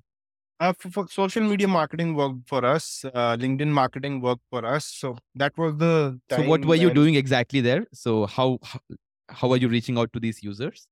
Uh, 0.59 0.73
for, 0.77 0.89
for 0.89 1.07
social 1.07 1.41
media 1.41 1.67
marketing 1.67 2.15
worked 2.15 2.47
for 2.47 2.65
us. 2.65 3.05
Uh, 3.05 3.37
LinkedIn 3.37 3.69
marketing 3.69 4.19
worked 4.19 4.41
for 4.49 4.65
us. 4.65 4.85
So 4.85 5.17
that 5.35 5.57
was 5.57 5.77
the 5.77 6.19
So 6.29 6.43
what 6.43 6.65
were 6.65 6.75
you 6.75 6.93
doing 6.93 7.15
exactly 7.15 7.61
there? 7.61 7.87
So 7.93 8.25
how 8.25 8.59
how, 9.29 9.51
are 9.51 9.57
you 9.57 9.69
reaching 9.69 9.97
out 9.97 10.11
to 10.13 10.19
these 10.19 10.43
users? 10.43 10.87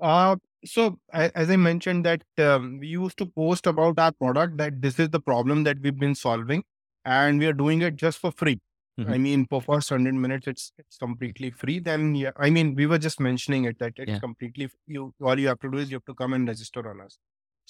Uh, 0.00 0.36
so 0.64 0.98
as 1.12 1.50
I 1.50 1.56
mentioned 1.56 2.04
that 2.04 2.22
um, 2.38 2.78
we 2.80 2.88
used 2.88 3.16
to 3.18 3.26
post 3.26 3.66
about 3.66 3.98
our 3.98 4.12
product 4.12 4.56
that 4.56 4.82
this 4.82 4.98
is 4.98 5.10
the 5.10 5.20
problem 5.20 5.62
that 5.64 5.78
we've 5.80 5.98
been 5.98 6.14
solving, 6.14 6.64
and 7.04 7.38
we 7.38 7.46
are 7.46 7.52
doing 7.52 7.82
it 7.82 7.96
just 7.96 8.18
for 8.18 8.32
free. 8.32 8.60
I 8.98 9.02
Mhm. 9.02 9.20
mean, 9.22 9.46
for 9.46 9.62
first 9.62 9.88
hundred 9.88 10.14
minutes, 10.14 10.46
it's 10.48 10.72
it's 10.78 10.98
completely 10.98 11.50
free. 11.50 11.78
Then 11.78 12.14
yeah, 12.14 12.32
I 12.36 12.50
mean, 12.50 12.74
we 12.74 12.86
were 12.86 12.98
just 12.98 13.20
mentioning 13.20 13.64
it 13.64 13.78
that 13.78 13.94
it's 13.96 14.10
Yeah. 14.14 14.18
completely 14.18 14.68
you. 14.86 15.14
All 15.22 15.38
you 15.38 15.48
have 15.48 15.60
to 15.60 15.70
do 15.70 15.78
is 15.78 15.90
you 15.90 15.96
have 16.00 16.04
to 16.06 16.14
come 16.14 16.32
and 16.34 16.46
register 16.48 16.88
on 16.90 17.00
us. 17.06 17.18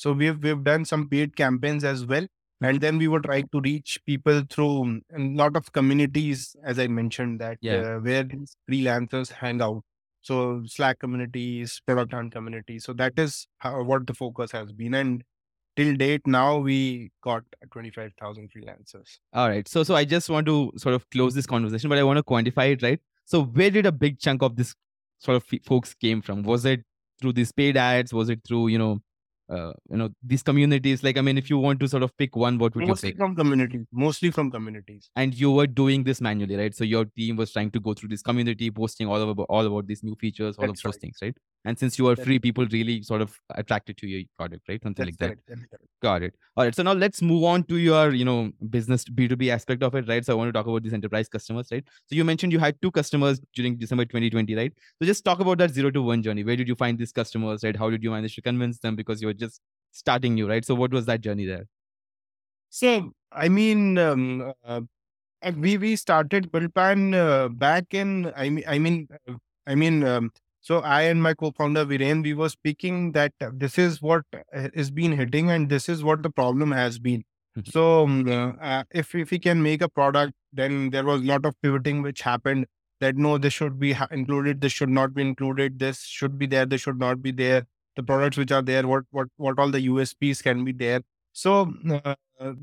So 0.02 0.12
we've 0.20 0.42
we've 0.42 0.64
done 0.64 0.84
some 0.90 1.08
paid 1.08 1.36
campaigns 1.36 1.84
as 1.84 2.04
well, 2.12 2.26
and 2.68 2.80
then 2.80 2.98
we 3.02 3.08
were 3.14 3.20
trying 3.20 3.48
to 3.56 3.60
reach 3.60 3.98
people 4.06 4.42
through 4.48 4.74
um, 4.82 5.02
a 5.14 5.20
lot 5.42 5.56
of 5.60 5.72
communities, 5.78 6.56
as 6.64 6.78
I 6.84 6.86
mentioned 7.00 7.40
that 7.40 7.58
Yeah. 7.60 7.80
uh, 7.96 7.98
where 8.06 8.22
these 8.24 8.56
freelancers 8.70 9.32
hang 9.42 9.60
out. 9.68 9.82
So 10.22 10.62
Slack 10.66 10.98
communities, 11.00 11.80
hunt 11.88 12.32
communities. 12.32 12.84
So 12.84 12.92
that 12.94 13.18
is 13.18 13.46
how, 13.58 13.82
what 13.82 14.06
the 14.06 14.14
focus 14.14 14.52
has 14.52 14.72
been. 14.72 14.94
And 14.94 15.22
till 15.76 15.94
date 15.96 16.26
now 16.26 16.58
we 16.58 17.10
got 17.22 17.44
25000 17.72 18.50
freelancers 18.54 19.18
All 19.32 19.48
right. 19.48 19.68
So 19.68 19.82
so 19.82 19.94
I 19.94 20.04
just 20.04 20.28
want 20.30 20.46
to 20.46 20.72
sort 20.76 20.94
of 20.94 21.08
close 21.10 21.34
this 21.34 21.46
conversation, 21.46 21.88
but 21.90 21.98
I 21.98 22.02
want 22.04 22.18
to 22.18 22.22
quantify 22.22 22.72
it, 22.72 22.82
right? 22.82 23.00
So 23.24 23.42
where 23.44 23.70
did 23.70 23.86
a 23.86 23.92
big 23.92 24.18
chunk 24.18 24.42
of 24.42 24.56
this 24.56 24.74
sort 25.18 25.36
of 25.36 25.44
f- 25.52 25.64
folks 25.64 25.94
came 25.94 26.22
from? 26.22 26.42
Was 26.42 26.64
it 26.64 26.82
through 27.20 27.34
these 27.34 27.52
paid 27.52 27.76
ads? 27.76 28.12
Was 28.12 28.28
it 28.28 28.40
through 28.46 28.68
you 28.68 28.78
know, 28.78 29.00
uh, 29.50 29.72
you 29.90 29.96
know 29.96 30.10
these 30.22 30.42
communities? 30.42 31.02
Like 31.02 31.18
I 31.18 31.22
mean, 31.22 31.38
if 31.38 31.50
you 31.50 31.58
want 31.58 31.80
to 31.80 31.88
sort 31.88 32.02
of 32.02 32.16
pick 32.16 32.36
one, 32.36 32.58
what 32.58 32.74
would 32.76 32.86
you 32.86 32.94
say? 32.94 32.94
mostly 32.94 33.12
pick? 33.12 33.20
from 33.20 33.36
communities 33.36 33.86
mostly 33.92 34.30
from 34.30 34.50
communities 34.50 35.10
And 35.16 35.34
you 35.34 35.50
were 35.50 35.66
doing 35.66 36.04
this 36.04 36.20
manually, 36.20 36.56
right? 36.56 36.74
So 36.74 36.84
your 36.84 37.04
team 37.04 37.36
was 37.36 37.52
trying 37.52 37.70
to 37.72 37.80
go 37.80 37.94
through 37.94 38.10
this 38.10 38.22
community, 38.22 38.70
posting 38.70 39.08
all 39.08 39.20
about 39.28 39.46
all 39.48 39.66
about 39.66 39.86
these 39.86 40.02
new 40.02 40.14
features, 40.14 40.56
all 40.56 40.68
That's 40.68 40.78
of 40.78 40.80
those 40.82 40.96
right. 40.96 41.00
things, 41.00 41.18
right? 41.22 41.36
And 41.64 41.78
since 41.78 41.98
you 41.98 42.08
are 42.08 42.16
free, 42.16 42.38
people 42.38 42.66
really 42.72 43.02
sort 43.02 43.20
of 43.20 43.36
attracted 43.54 43.98
to 43.98 44.06
your 44.06 44.22
product, 44.38 44.66
right? 44.68 44.82
Something 44.82 45.04
that's 45.04 45.20
like 45.20 45.36
that. 45.46 45.46
correct 45.46 45.74
Got 46.02 46.22
it. 46.22 46.34
All 46.56 46.64
right. 46.64 46.74
So 46.74 46.82
now 46.82 46.94
let's 46.94 47.20
move 47.20 47.44
on 47.44 47.64
to 47.64 47.76
your, 47.76 48.14
you 48.14 48.24
know, 48.24 48.50
business 48.70 49.04
B2B 49.04 49.50
aspect 49.50 49.82
of 49.82 49.94
it, 49.94 50.08
right? 50.08 50.24
So 50.24 50.32
I 50.32 50.36
want 50.36 50.48
to 50.48 50.52
talk 50.52 50.66
about 50.66 50.82
these 50.82 50.94
enterprise 50.94 51.28
customers, 51.28 51.68
right? 51.70 51.84
So 52.06 52.16
you 52.16 52.24
mentioned 52.24 52.52
you 52.52 52.58
had 52.58 52.80
two 52.80 52.90
customers 52.90 53.40
during 53.54 53.76
December 53.76 54.06
2020, 54.06 54.54
right? 54.54 54.72
So 54.98 55.06
just 55.06 55.22
talk 55.22 55.40
about 55.40 55.58
that 55.58 55.72
zero 55.72 55.90
to 55.90 56.00
one 56.00 56.22
journey. 56.22 56.44
Where 56.44 56.56
did 56.56 56.68
you 56.68 56.76
find 56.76 56.98
these 56.98 57.12
customers, 57.12 57.62
right? 57.62 57.76
How 57.76 57.90
did 57.90 58.02
you 58.02 58.10
manage 58.10 58.34
to 58.36 58.42
convince 58.42 58.78
them 58.78 58.96
because 58.96 59.20
you 59.20 59.26
were 59.28 59.34
just 59.34 59.60
starting 59.92 60.34
new, 60.34 60.48
right? 60.48 60.64
So 60.64 60.74
what 60.74 60.92
was 60.92 61.04
that 61.06 61.20
journey 61.20 61.44
there? 61.44 61.66
so 62.70 63.12
i 63.32 63.48
mean 63.48 63.98
um, 63.98 64.52
uh, 64.64 64.80
we 65.56 65.76
we 65.76 65.96
started 65.96 66.50
buildpan 66.52 67.14
uh, 67.14 67.48
back 67.48 67.92
in 67.92 68.32
i 68.36 68.48
mean 68.48 68.64
i 68.66 68.78
mean 68.78 69.08
uh, 69.28 69.34
i 69.66 69.74
mean 69.74 70.04
um, 70.04 70.30
so 70.60 70.80
i 70.80 71.02
and 71.02 71.22
my 71.22 71.32
co-founder 71.34 71.84
viren 71.86 72.22
we 72.22 72.34
were 72.34 72.48
speaking 72.48 73.12
that 73.12 73.32
this 73.64 73.78
is 73.78 74.00
what 74.02 74.24
uh, 74.54 74.68
been 74.94 75.12
hitting 75.12 75.50
and 75.50 75.68
this 75.68 75.88
is 75.88 76.04
what 76.04 76.22
the 76.22 76.30
problem 76.30 76.72
has 76.72 76.98
been 76.98 77.24
Mhm. 77.58 77.70
so 77.74 77.84
um, 78.04 78.28
uh, 78.28 78.52
uh, 78.72 78.84
if 79.02 79.14
if 79.14 79.30
we 79.34 79.38
can 79.46 79.62
make 79.62 79.82
a 79.82 79.88
product 79.88 80.32
then 80.60 80.90
there 80.90 81.04
was 81.04 81.20
a 81.22 81.24
lot 81.30 81.44
of 81.50 81.54
pivoting 81.62 82.02
which 82.02 82.20
happened 82.22 82.66
that 83.00 83.16
no 83.16 83.32
this 83.38 83.52
should 83.52 83.78
be 83.80 83.92
ha- 84.00 84.06
included 84.18 84.60
this 84.60 84.72
should 84.72 84.88
not 84.98 85.14
be 85.14 85.22
included 85.22 85.78
this 85.80 86.02
should 86.18 86.38
be 86.42 86.46
there 86.46 86.66
this 86.74 86.82
should 86.82 87.00
not 87.06 87.22
be 87.22 87.32
there 87.32 87.66
the 87.96 88.02
products 88.12 88.36
which 88.42 88.52
are 88.52 88.62
there 88.62 88.86
what 88.92 89.04
what 89.10 89.28
what 89.36 89.58
all 89.58 89.70
the 89.70 89.82
usps 89.88 90.42
can 90.48 90.64
be 90.64 90.72
there 90.84 91.00
so 91.32 91.56
uh, 92.04 92.14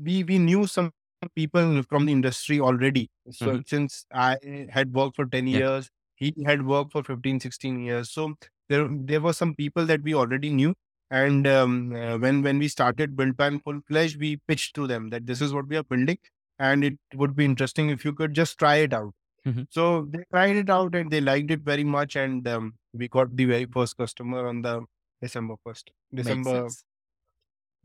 we 0.02 0.24
we 0.24 0.38
knew 0.38 0.66
some 0.66 0.92
people 1.34 1.82
from 1.88 2.06
the 2.06 2.12
industry 2.12 2.60
already. 2.60 3.10
So 3.30 3.58
Mhm. 3.58 3.68
since 3.68 4.04
I 4.12 4.36
had 4.70 4.92
worked 4.94 5.16
for 5.16 5.26
10 5.26 5.46
Yeah. 5.46 5.58
years, 5.60 5.90
he 6.18 6.34
had 6.44 6.66
worked 6.66 6.92
for 6.92 7.02
15, 7.02 7.40
16 7.40 7.80
years. 7.84 8.10
So 8.10 8.34
there 8.68 8.88
there 8.90 9.20
were 9.20 9.32
some 9.32 9.54
people 9.54 9.86
that 9.86 10.02
we 10.02 10.14
already 10.14 10.50
knew. 10.50 10.74
And 11.10 11.46
um, 11.46 11.94
uh, 11.94 12.18
when 12.18 12.42
when 12.42 12.58
we 12.58 12.68
started 12.68 13.16
BuildPan 13.16 13.62
full 13.64 13.80
fledged, 13.88 14.20
we 14.20 14.36
pitched 14.48 14.74
to 14.76 14.86
them 14.86 15.08
that 15.10 15.26
this 15.26 15.40
is 15.40 15.54
what 15.54 15.66
we 15.68 15.76
are 15.76 15.82
building, 15.84 16.18
and 16.58 16.84
it 16.84 16.98
would 17.14 17.34
be 17.34 17.44
interesting 17.46 17.88
if 17.88 18.04
you 18.04 18.12
could 18.12 18.34
just 18.34 18.58
try 18.58 18.76
it 18.76 18.92
out. 18.92 19.14
Mhm. 19.46 19.66
So 19.70 20.06
they 20.10 20.24
tried 20.32 20.56
it 20.56 20.68
out 20.68 20.94
and 20.94 21.10
they 21.10 21.20
liked 21.22 21.50
it 21.50 21.60
very 21.62 21.84
much, 21.84 22.16
and 22.16 22.46
um, 22.48 22.74
we 22.92 23.08
got 23.08 23.34
the 23.36 23.46
very 23.46 23.64
first 23.78 23.96
customer 23.96 24.46
on 24.46 24.60
the 24.62 24.84
December 25.22 25.54
first, 25.64 25.90
December. 26.14 26.68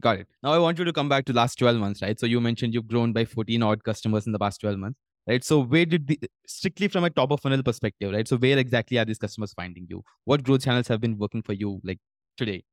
Got 0.02 0.20
it. 0.20 0.28
Now 0.42 0.52
I 0.52 0.60
want 0.60 0.80
you 0.80 0.86
to 0.86 0.94
come 0.94 1.08
back 1.10 1.26
to 1.26 1.34
last 1.34 1.56
12 1.58 1.78
months, 1.78 2.02
right? 2.02 2.20
So 2.20 2.26
you 2.26 2.42
mentioned 2.42 2.74
you've 2.74 2.88
grown 2.88 3.14
by 3.14 3.26
14 3.26 3.64
odd 3.64 3.84
customers 3.84 4.26
in 4.26 4.32
the 4.34 4.40
past 4.40 4.60
12 4.62 4.78
months, 4.78 5.00
right? 5.28 5.44
So 5.44 5.60
where 5.62 5.86
did 5.86 6.08
the 6.08 6.20
strictly 6.48 6.88
from 6.88 7.04
a 7.04 7.10
top 7.10 7.32
of 7.32 7.42
funnel 7.42 7.64
perspective, 7.64 8.12
right? 8.14 8.28
So 8.28 8.38
where 8.38 8.58
exactly 8.58 8.98
are 8.98 9.06
these 9.06 9.18
customers 9.20 9.54
finding 9.54 9.88
you? 9.90 10.04
What 10.26 10.44
growth 10.44 10.64
channels 10.64 10.88
have 10.90 11.02
been 11.02 11.18
working 11.18 11.42
for 11.44 11.54
you 11.54 11.80
like 11.84 12.00
today? 12.38 12.64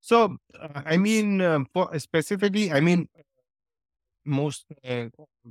So, 0.00 0.36
uh, 0.58 0.82
I 0.84 0.96
mean, 0.96 1.40
um, 1.40 1.66
for 1.72 1.96
specifically, 1.98 2.72
I 2.72 2.80
mean, 2.80 3.08
most 4.24 4.66
uh, 4.84 5.06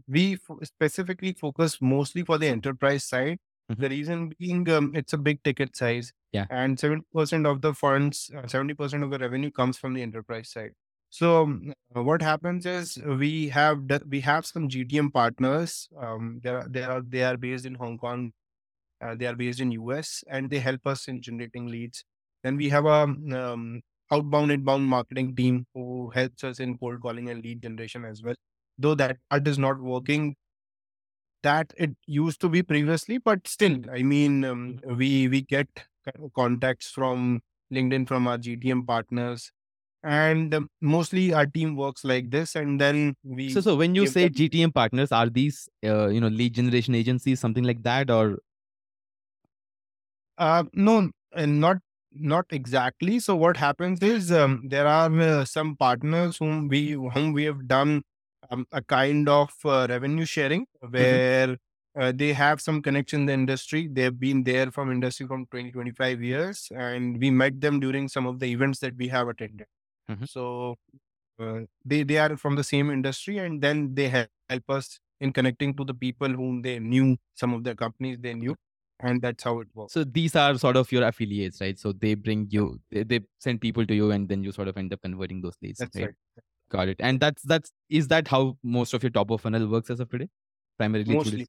we 0.07 0.35
fo- 0.35 0.59
specifically 0.63 1.33
focus 1.33 1.77
mostly 1.81 2.23
for 2.23 2.37
the 2.37 2.47
enterprise 2.47 3.03
side. 3.05 3.39
Mhm. 3.71 3.79
The 3.79 3.89
reason 3.89 4.33
being, 4.39 4.69
um, 4.69 4.95
it's 4.95 5.13
a 5.13 5.17
big 5.17 5.43
ticket 5.43 5.75
size, 5.75 6.11
Yeah. 6.31 6.45
and 6.49 6.79
seventy 6.79 7.05
percent 7.13 7.45
of 7.45 7.61
the 7.61 7.73
funds, 7.73 8.31
seventy 8.47 8.73
percent 8.73 9.03
of 9.03 9.11
the 9.11 9.19
revenue 9.19 9.51
comes 9.51 9.77
from 9.77 9.93
the 9.93 10.01
enterprise 10.01 10.49
side. 10.51 10.73
So, 11.09 11.43
um, 11.43 11.73
uh, 11.95 12.03
what 12.03 12.21
happens 12.21 12.65
is 12.65 12.97
we 12.97 13.49
have 13.49 13.79
we 14.07 14.21
have 14.21 14.45
some 14.45 14.69
GTM 14.69 15.09
partners. 15.11 15.89
Um, 15.97 16.39
they 16.43 16.49
are 16.49 16.67
they 16.69 16.83
are 16.83 17.01
they 17.01 17.23
are 17.23 17.37
based 17.37 17.65
in 17.65 17.75
Hong 17.75 17.97
Kong. 17.97 18.31
Uh, 19.01 19.15
they 19.15 19.25
are 19.27 19.35
based 19.35 19.59
in 19.61 19.71
US, 19.73 20.23
and 20.29 20.49
they 20.49 20.59
help 20.59 20.87
us 20.87 21.07
in 21.07 21.21
generating 21.21 21.67
leads. 21.67 22.05
Then 22.43 22.57
we 22.57 22.69
have 22.69 22.85
a 22.85 23.03
um, 23.43 23.81
outbound 24.11 24.51
inbound 24.51 24.85
marketing 24.85 25.35
team 25.35 25.65
who 25.73 26.11
helps 26.11 26.43
us 26.43 26.59
in 26.59 26.77
cold 26.77 27.01
calling 27.01 27.29
and 27.29 27.43
lead 27.43 27.61
generation 27.61 28.05
as 28.05 28.23
well 28.23 28.35
though 28.79 28.95
that 28.95 29.17
part 29.29 29.47
is 29.47 29.59
not 29.59 29.79
working 29.79 30.35
that 31.43 31.73
it 31.77 31.91
used 32.05 32.41
to 32.41 32.49
be 32.49 32.61
previously 32.63 33.17
but 33.17 33.47
still 33.47 33.77
i 33.91 34.01
mean 34.03 34.43
um, 34.43 34.79
we 34.97 35.27
we 35.27 35.41
get 35.41 35.67
contacts 36.35 36.91
from 36.91 37.41
linkedin 37.73 38.07
from 38.07 38.27
our 38.27 38.37
gtm 38.37 38.85
partners 38.85 39.51
and 40.03 40.55
mostly 40.81 41.33
our 41.33 41.45
team 41.45 41.75
works 41.75 42.03
like 42.03 42.29
this 42.31 42.55
and 42.55 42.79
then 42.79 43.15
we 43.23 43.49
So 43.49 43.61
so 43.61 43.75
when 43.75 43.95
you 43.95 44.05
say 44.05 44.23
them 44.25 44.33
GTM 44.33 44.71
partners, 44.71 45.11
are 45.11 45.29
these 45.29 45.67
uh, 45.83 46.07
you 46.07 46.21
know 46.21 46.27
lead 46.27 46.53
generation 46.53 46.95
agencies, 46.95 47.39
something 47.39 47.63
like 47.63 47.83
that, 47.83 48.09
or 48.09 48.39
Uh, 50.37 50.63
no, 50.73 51.09
not 51.35 51.77
not 52.11 52.45
exactly. 52.51 53.19
So 53.19 53.35
what 53.35 53.57
happens 53.57 54.01
is 54.01 54.31
um, 54.31 54.63
there 54.67 54.87
are 54.87 55.11
uh, 55.19 55.45
some 55.45 55.75
partners 55.75 56.37
whom 56.37 56.67
we 56.67 56.91
whom 56.91 57.33
we 57.33 57.43
have 57.43 57.67
done 57.67 58.03
um, 58.49 58.65
a 58.71 58.81
kind 58.81 59.27
of 59.29 59.51
uh, 59.65 59.85
revenue 59.89 60.25
sharing 60.25 60.65
where 60.89 61.57
uh, 61.99 62.11
they 62.15 62.33
have 62.33 62.61
some 62.61 62.81
connection 62.81 63.21
in 63.21 63.25
the 63.27 63.33
industry. 63.33 63.87
They've 63.91 64.17
been 64.17 64.43
there 64.43 64.71
from 64.71 64.91
industry 64.91 65.27
from 65.27 65.45
20 65.47 65.71
25 65.71 66.21
years, 66.23 66.67
and 66.75 67.19
we 67.19 67.29
met 67.31 67.59
them 67.61 67.79
during 67.79 68.07
some 68.07 68.25
of 68.25 68.39
the 68.39 68.47
events 68.47 68.79
that 68.79 68.95
we 68.95 69.09
have 69.09 69.27
attended. 69.27 69.67
Mhm. 70.09 70.27
So 70.27 70.75
uh, 71.39 71.61
they 71.85 72.03
they 72.03 72.17
are 72.17 72.35
from 72.37 72.55
the 72.55 72.63
same 72.63 72.89
industry, 72.91 73.37
and 73.37 73.61
then 73.61 73.93
they 73.95 74.09
help, 74.09 74.29
help 74.49 74.69
us 74.69 74.99
in 75.21 75.33
connecting 75.33 75.75
to 75.75 75.85
the 75.85 75.93
people 75.93 76.29
whom 76.29 76.61
they 76.61 76.79
knew, 76.79 77.17
some 77.35 77.53
of 77.53 77.63
the 77.63 77.75
companies 77.75 78.17
they 78.19 78.33
knew, 78.33 78.55
and 78.99 79.21
that's 79.21 79.43
how 79.43 79.59
it 79.59 79.67
works. 79.73 79.93
so 79.93 80.03
these 80.03 80.35
are 80.35 80.57
sort 80.57 80.77
of 80.77 80.91
your 80.91 81.03
affiliates, 81.03 81.61
right? 81.61 81.77
So 81.79 81.91
they 81.91 82.13
bring 82.15 82.47
you, 82.49 82.79
they, 82.91 83.03
they 83.03 83.21
send 83.39 83.61
people 83.61 83.85
to 83.85 83.93
you, 83.95 84.11
and 84.11 84.27
then 84.29 84.43
you 84.43 84.51
sort 84.51 84.67
of 84.67 84.77
end 84.77 84.93
up 84.93 85.01
converting 85.01 85.41
those 85.41 85.55
leads. 85.61 85.79
That's 85.79 85.95
right? 85.95 86.05
right. 86.05 86.15
Got 86.69 86.87
it. 86.89 86.97
And 86.99 87.19
that's 87.19 87.41
that's 87.43 87.71
is 87.89 88.07
that 88.09 88.27
how 88.27 88.57
most 88.63 88.93
of 88.93 89.03
your 89.03 89.09
top 89.11 89.31
of 89.31 89.41
funnel 89.41 89.67
works 89.67 89.89
as 89.89 89.99
of 89.99 90.09
today? 90.09 90.29
Primarily 90.77 91.05
through 91.05 91.15
Mostly, 91.15 91.47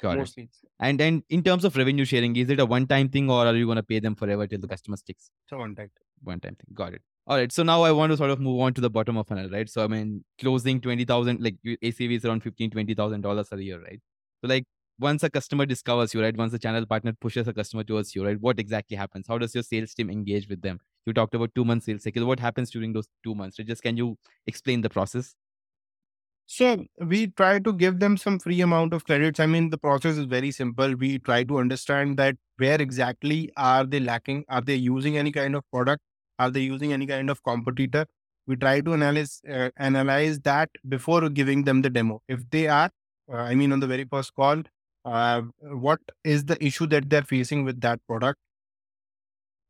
Got 0.00 0.14
it. 0.14 0.18
mostly 0.18 0.44
it's 0.44 0.64
And 0.80 0.98
then 0.98 1.22
in 1.28 1.42
terms 1.42 1.64
of 1.64 1.76
revenue 1.76 2.04
sharing, 2.04 2.36
is 2.36 2.50
it 2.50 2.60
a 2.60 2.66
one 2.66 2.86
time 2.86 3.08
thing 3.08 3.30
or 3.30 3.46
are 3.46 3.54
you 3.54 3.66
going 3.66 3.76
to 3.76 3.82
pay 3.82 3.98
them 3.98 4.14
forever 4.14 4.46
till 4.46 4.60
the 4.60 4.68
customer 4.68 4.96
sticks? 4.96 5.30
a 5.50 5.56
one 5.56 5.74
type. 5.74 5.90
One 6.22 6.40
time 6.40 6.56
thing. 6.56 6.74
Got 6.74 6.94
it. 6.94 7.02
All 7.26 7.36
right. 7.36 7.50
So 7.52 7.62
now 7.62 7.82
I 7.82 7.92
want 7.92 8.12
to 8.12 8.16
sort 8.16 8.30
of 8.30 8.40
move 8.40 8.60
on 8.60 8.74
to 8.74 8.80
the 8.80 8.90
bottom 8.90 9.16
of 9.16 9.26
funnel, 9.26 9.50
right? 9.50 9.68
So 9.68 9.84
I 9.84 9.88
mean, 9.88 10.24
closing 10.40 10.80
20,000, 10.80 11.40
like 11.40 11.56
ACV 11.64 12.16
is 12.16 12.24
around 12.24 12.42
15, 12.42 12.70
$20,000 12.70 13.52
a 13.52 13.62
year, 13.62 13.82
right? 13.82 14.00
So 14.40 14.48
like 14.48 14.64
once 15.00 15.22
a 15.22 15.30
customer 15.30 15.66
discovers 15.66 16.14
you, 16.14 16.22
right? 16.22 16.36
Once 16.36 16.52
a 16.52 16.58
channel 16.58 16.84
partner 16.86 17.12
pushes 17.20 17.46
a 17.48 17.52
customer 17.52 17.84
towards 17.84 18.14
you, 18.14 18.24
right? 18.24 18.40
What 18.40 18.58
exactly 18.58 18.96
happens? 18.96 19.26
How 19.28 19.38
does 19.38 19.54
your 19.54 19.62
sales 19.62 19.94
team 19.94 20.10
engage 20.10 20.48
with 20.48 20.62
them? 20.62 20.80
You 21.06 21.12
talked 21.12 21.34
about 21.34 21.54
two 21.54 21.64
months 21.64 21.86
sales 21.86 22.02
cycle. 22.02 22.26
What 22.26 22.40
happens 22.40 22.70
during 22.70 22.92
those 22.92 23.06
two 23.24 23.34
months? 23.34 23.58
Right? 23.58 23.66
Just 23.66 23.82
can 23.82 23.96
you 23.96 24.16
explain 24.46 24.80
the 24.80 24.90
process? 24.90 25.34
So 26.50 26.86
we 26.98 27.26
try 27.26 27.58
to 27.58 27.72
give 27.74 28.00
them 28.00 28.16
some 28.16 28.38
free 28.38 28.60
amount 28.62 28.94
of 28.94 29.04
credits. 29.04 29.38
I 29.38 29.44
mean, 29.46 29.68
the 29.68 29.76
process 29.76 30.16
is 30.16 30.24
very 30.24 30.50
simple. 30.50 30.94
We 30.96 31.18
try 31.18 31.44
to 31.44 31.58
understand 31.58 32.16
that 32.18 32.36
where 32.56 32.80
exactly 32.80 33.52
are 33.56 33.84
they 33.84 34.00
lacking? 34.00 34.44
Are 34.48 34.62
they 34.62 34.76
using 34.76 35.18
any 35.18 35.30
kind 35.30 35.54
of 35.54 35.62
product? 35.70 36.02
Are 36.38 36.50
they 36.50 36.60
using 36.60 36.92
any 36.94 37.06
kind 37.06 37.28
of 37.28 37.42
competitor? 37.42 38.06
We 38.46 38.56
try 38.56 38.80
to 38.80 38.94
analyze 38.94 39.42
uh, 39.46 39.70
analyze 39.76 40.40
that 40.40 40.70
before 40.88 41.28
giving 41.28 41.64
them 41.64 41.82
the 41.82 41.90
demo. 41.90 42.22
If 42.28 42.48
they 42.48 42.66
are, 42.66 42.90
uh, 43.30 43.36
I 43.36 43.54
mean, 43.54 43.72
on 43.72 43.80
the 43.80 43.86
very 43.86 44.04
first 44.04 44.34
call, 44.34 44.62
uh, 45.04 45.42
what 45.60 46.00
is 46.24 46.46
the 46.46 46.62
issue 46.64 46.86
that 46.86 47.10
they're 47.10 47.22
facing 47.34 47.64
with 47.64 47.82
that 47.82 48.00
product? 48.08 48.38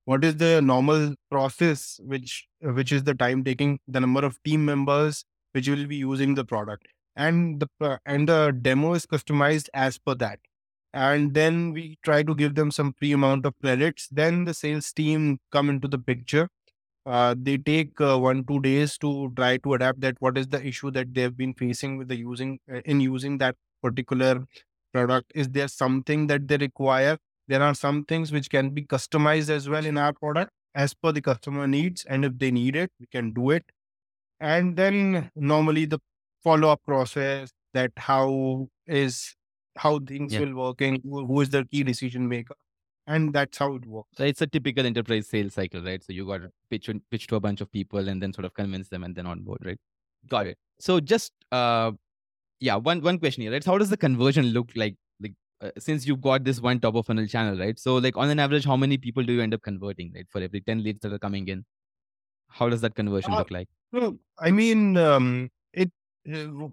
What 0.04 0.24
is 0.24 0.36
the 0.36 0.62
normal 0.62 1.14
process, 1.30 2.00
which 2.02 2.46
which 2.60 2.92
is 2.92 3.04
the 3.04 3.14
time 3.14 3.44
taking, 3.44 3.78
the 3.86 4.00
number 4.00 4.24
of 4.24 4.42
team 4.42 4.64
members 4.64 5.24
which 5.58 5.68
will 5.68 5.86
be 5.86 5.96
using 5.96 6.34
the 6.36 6.44
product, 6.54 6.88
and 7.16 7.60
the 7.60 7.98
and 8.06 8.28
the 8.28 8.40
demo 8.68 8.94
is 8.94 9.06
customized 9.06 9.68
as 9.74 9.98
per 9.98 10.14
that. 10.16 10.40
And 10.92 11.34
then 11.34 11.72
we 11.72 11.98
try 12.02 12.22
to 12.22 12.34
give 12.34 12.54
them 12.54 12.70
some 12.70 12.92
free 12.94 13.12
amount 13.12 13.46
of 13.46 13.54
credits. 13.62 14.08
Then 14.10 14.44
the 14.44 14.54
sales 14.54 14.92
team 14.92 15.38
come 15.52 15.68
into 15.70 15.88
the 15.88 15.98
picture. 15.98 16.48
Uh, 17.06 17.34
they 17.40 17.56
take 17.56 18.00
uh, 18.00 18.18
one 18.18 18.44
two 18.44 18.60
days 18.60 18.98
to 18.98 19.32
try 19.36 19.56
to 19.58 19.74
adapt 19.74 20.00
that 20.02 20.16
what 20.20 20.36
is 20.36 20.48
the 20.48 20.64
issue 20.66 20.90
that 20.90 21.14
they've 21.14 21.36
been 21.36 21.54
facing 21.54 21.96
with 21.96 22.08
the 22.08 22.16
using 22.16 22.58
uh, 22.72 22.80
in 22.84 23.00
using 23.00 23.38
that 23.38 23.56
particular 23.82 24.44
product. 24.92 25.32
Is 25.34 25.48
there 25.48 25.68
something 25.68 26.26
that 26.28 26.48
they 26.48 26.58
require? 26.58 27.18
There 27.48 27.62
are 27.62 27.74
some 27.74 28.04
things 28.04 28.32
which 28.32 28.50
can 28.50 28.70
be 28.70 28.82
customized 28.82 29.50
as 29.50 29.68
well 29.68 29.86
in 29.86 29.96
our 29.98 30.12
product 30.12 30.52
as 30.74 30.94
per 30.94 31.12
the 31.12 31.22
customer 31.22 31.66
needs. 31.66 32.04
And 32.04 32.24
if 32.24 32.38
they 32.38 32.50
need 32.50 32.76
it 32.76 32.90
we 33.00 33.06
can 33.06 33.32
do 33.32 33.50
it 33.50 33.64
and 34.40 34.76
then 34.76 35.30
normally 35.36 35.84
the 35.86 35.98
follow 36.42 36.68
up 36.70 36.80
process 36.86 37.50
that 37.74 37.92
how 37.96 38.68
is 38.86 39.34
how 39.76 39.98
things 40.00 40.32
Yeah. 40.32 40.40
will 40.40 40.54
working, 40.56 41.00
who, 41.04 41.26
who 41.26 41.40
is 41.40 41.50
the 41.50 41.64
key 41.64 41.82
decision 41.84 42.28
maker, 42.28 42.54
and 43.06 43.32
that's 43.32 43.58
how 43.58 43.74
it 43.74 43.86
works. 43.86 44.08
So 44.16 44.24
it's 44.24 44.42
a 44.42 44.46
typical 44.46 44.86
enterprise 44.86 45.28
sales 45.28 45.54
cycle, 45.54 45.82
right? 45.82 46.02
So 46.02 46.12
you 46.12 46.26
got 46.26 46.38
to 46.38 46.50
pitch 46.70 46.88
and- 46.88 47.02
pitch 47.10 47.26
to 47.28 47.36
a 47.36 47.40
bunch 47.40 47.60
of 47.60 47.70
people 47.72 48.08
and 48.08 48.22
then 48.22 48.32
sort 48.32 48.44
of 48.44 48.54
convince 48.54 48.88
them 48.88 49.04
and 49.04 49.14
then 49.14 49.26
on 49.26 49.42
board, 49.42 49.60
right? 49.64 49.78
Got 50.28 50.46
it. 50.48 50.58
So 50.80 51.00
just 51.00 51.32
uh, 51.52 51.92
yeah, 52.60 52.76
one 52.76 53.02
one 53.02 53.18
question 53.18 53.42
here, 53.42 53.52
right? 53.52 53.62
So 53.64 53.72
how 53.72 53.78
does 53.78 53.90
the 53.90 53.96
conversion 53.96 54.46
look 54.46 54.70
like? 54.76 54.96
Like 55.20 55.34
uh, 55.60 55.70
since 55.78 56.06
you've 56.06 56.20
got 56.20 56.44
this 56.44 56.60
one 56.60 56.80
top 56.80 56.94
of 56.96 57.06
funnel 57.06 57.26
channel, 57.26 57.58
right? 57.58 57.78
So 57.78 57.96
like 57.96 58.16
on 58.16 58.30
an 58.30 58.38
average, 58.40 58.64
how 58.64 58.76
many 58.76 58.98
people 58.98 59.22
do 59.24 59.32
you 59.32 59.42
end 59.42 59.54
up 59.54 59.62
converting, 59.62 60.12
right? 60.14 60.26
For 60.30 60.40
every 60.40 60.60
ten 60.60 60.82
leads 60.82 61.00
that 61.00 61.12
are 61.12 61.18
coming 61.18 61.48
in, 61.48 61.64
how 62.48 62.68
does 62.68 62.80
that 62.82 62.94
conversion 62.94 63.34
Uh, 63.34 63.38
look 63.38 63.50
like? 63.50 63.68
No, 63.92 64.18
I 64.38 64.50
mean, 64.50 64.96
um, 64.96 65.50
it, 65.72 65.90
uh, 66.32 66.68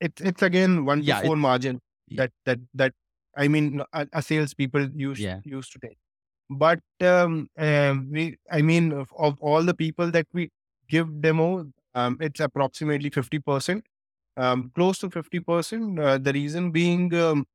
it 0.00 0.12
it's 0.20 0.42
again 0.42 0.84
one 0.84 1.02
Yeah, 1.02 1.16
to 1.20 1.24
it- 1.24 1.26
four 1.26 1.36
margin 1.36 1.80
that 2.10 2.32
that 2.44 2.58
that 2.74 2.94
I 3.36 3.48
mean, 3.48 3.82
a, 3.92 4.06
a 4.12 4.22
sales 4.22 4.54
people 4.54 4.88
used 4.90 5.20
Yeah. 5.20 5.40
used 5.44 5.72
to 5.72 5.78
take. 5.78 5.98
But 6.50 6.80
um, 7.02 7.48
um, 7.58 8.10
we, 8.10 8.36
I 8.50 8.62
mean, 8.62 8.92
of, 8.92 9.12
of 9.18 9.40
all 9.40 9.62
the 9.62 9.74
people 9.74 10.10
that 10.10 10.26
we 10.32 10.50
give 10.88 11.20
demo, 11.22 11.70
um, 11.94 12.18
it's 12.20 12.40
approximately 12.40 13.10
fifty 13.10 13.38
percent, 13.38 13.86
um, 14.36 14.70
close 14.74 14.98
to 15.00 15.10
fifty 15.10 15.40
percent. 15.40 15.98
Uh, 15.98 16.18
the 16.18 16.32
reason 16.32 16.72
being, 16.72 17.14
um, 17.14 17.46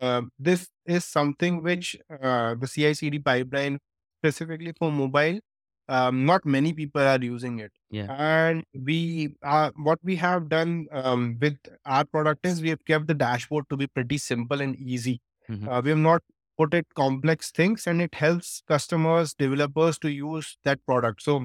uh, 0.00 0.22
this 0.38 0.68
is 0.86 1.04
something 1.04 1.62
which 1.62 1.96
uh, 2.22 2.54
the 2.54 2.66
CI/CD 2.68 3.18
pipeline 3.20 3.78
specifically 4.20 4.72
for 4.78 4.92
mobile. 4.92 5.40
Um, 5.88 6.24
not 6.24 6.46
many 6.46 6.72
people 6.72 7.02
are 7.02 7.22
using 7.22 7.58
it 7.58 7.70
Yeah. 7.90 8.06
and 8.08 8.64
we 8.72 9.34
uh, 9.42 9.70
what 9.76 9.98
we 10.02 10.16
have 10.16 10.48
done 10.48 10.86
um, 10.92 11.36
with 11.40 11.58
our 11.84 12.04
product 12.06 12.46
is 12.46 12.62
we 12.62 12.70
have 12.70 12.84
kept 12.86 13.06
the 13.06 13.14
dashboard 13.14 13.68
to 13.68 13.76
be 13.76 13.86
pretty 13.86 14.16
simple 14.16 14.62
and 14.62 14.76
easy 14.76 15.20
Mhm. 15.50 15.68
uh, 15.68 15.82
we 15.84 15.90
have 15.90 15.98
not 15.98 16.22
put 16.56 16.72
it 16.72 16.86
complex 16.94 17.50
things 17.50 17.86
and 17.86 18.00
it 18.00 18.14
helps 18.14 18.62
customers 18.66 19.34
developers 19.34 19.98
to 19.98 20.10
use 20.10 20.56
that 20.64 20.80
product 20.86 21.22
so 21.22 21.44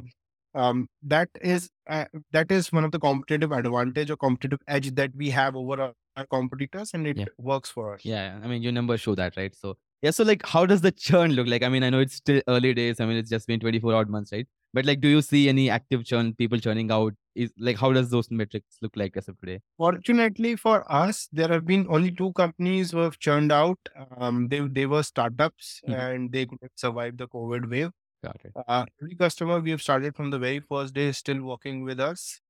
um, 0.53 0.87
that 1.03 1.29
is 1.41 1.69
uh, 1.87 2.05
that 2.31 2.51
is 2.51 2.71
one 2.71 2.83
of 2.83 2.91
the 2.91 2.99
competitive 2.99 3.51
advantage 3.51 4.09
or 4.09 4.17
competitive 4.17 4.59
edge 4.67 4.91
that 4.95 5.11
we 5.15 5.29
have 5.29 5.55
over 5.55 5.81
our, 5.81 5.93
our 6.15 6.25
competitors 6.27 6.91
and 6.93 7.07
it 7.07 7.17
Yeah. 7.17 7.25
works 7.37 7.69
for 7.69 7.93
us 7.95 8.01
Yeah, 8.03 8.39
I 8.43 8.47
mean, 8.47 8.61
your 8.61 8.71
numbers 8.71 9.01
show 9.01 9.15
that, 9.15 9.35
right? 9.37 9.53
So, 9.55 9.77
yeah, 10.01 10.11
so 10.11 10.23
like, 10.23 10.45
how 10.45 10.65
does 10.65 10.81
the 10.81 10.91
churn 10.91 11.33
look 11.33 11.47
like? 11.47 11.63
I 11.63 11.69
mean, 11.69 11.83
I 11.83 11.89
know 11.89 11.99
it's 11.99 12.15
still 12.15 12.41
early 12.47 12.73
days. 12.73 12.99
I 12.99 13.05
mean, 13.05 13.17
it's 13.17 13.29
just 13.29 13.47
been 13.47 13.59
24 13.59 13.93
odd 13.93 14.09
months, 14.09 14.31
right? 14.31 14.47
But 14.73 14.85
like, 14.85 15.01
do 15.01 15.07
you 15.07 15.21
see 15.21 15.49
any 15.49 15.69
active 15.69 16.05
churn, 16.05 16.33
people 16.35 16.59
churning 16.59 16.91
out? 16.91 17.13
Is 17.35 17.51
like, 17.57 17.77
how 17.77 17.91
does 17.93 18.09
those 18.09 18.29
metrics 18.29 18.77
look 18.81 18.95
like 18.95 19.17
as 19.17 19.27
of 19.27 19.39
today? 19.39 19.59
Fortunately 19.77 20.55
for 20.55 20.89
us, 20.91 21.27
there 21.31 21.47
have 21.47 21.65
been 21.65 21.87
only 21.89 22.11
two 22.11 22.31
companies 22.33 22.91
who 22.91 22.99
have 22.99 23.17
churned 23.19 23.51
out. 23.51 23.79
Um, 24.17 24.47
they 24.49 24.59
they 24.59 24.85
were 24.85 25.03
startups 25.03 25.81
Mhm. 25.87 25.99
and 25.99 26.31
they 26.31 26.45
couldn't 26.45 26.77
survive 26.79 27.17
the 27.17 27.27
COVID 27.27 27.69
wave. 27.69 27.91
Got 28.23 28.41
it. 28.43 28.53
Uh, 28.67 28.85
every 29.01 29.15
customer 29.15 29.59
we 29.59 29.71
have 29.71 29.81
started 29.81 30.15
from 30.15 30.29
the 30.29 30.39
very 30.39 30.59
first 30.59 30.93
day 30.93 31.07
is 31.07 31.17
still 31.17 31.41
working 31.41 31.83
with 31.83 31.99
us. 31.99 32.41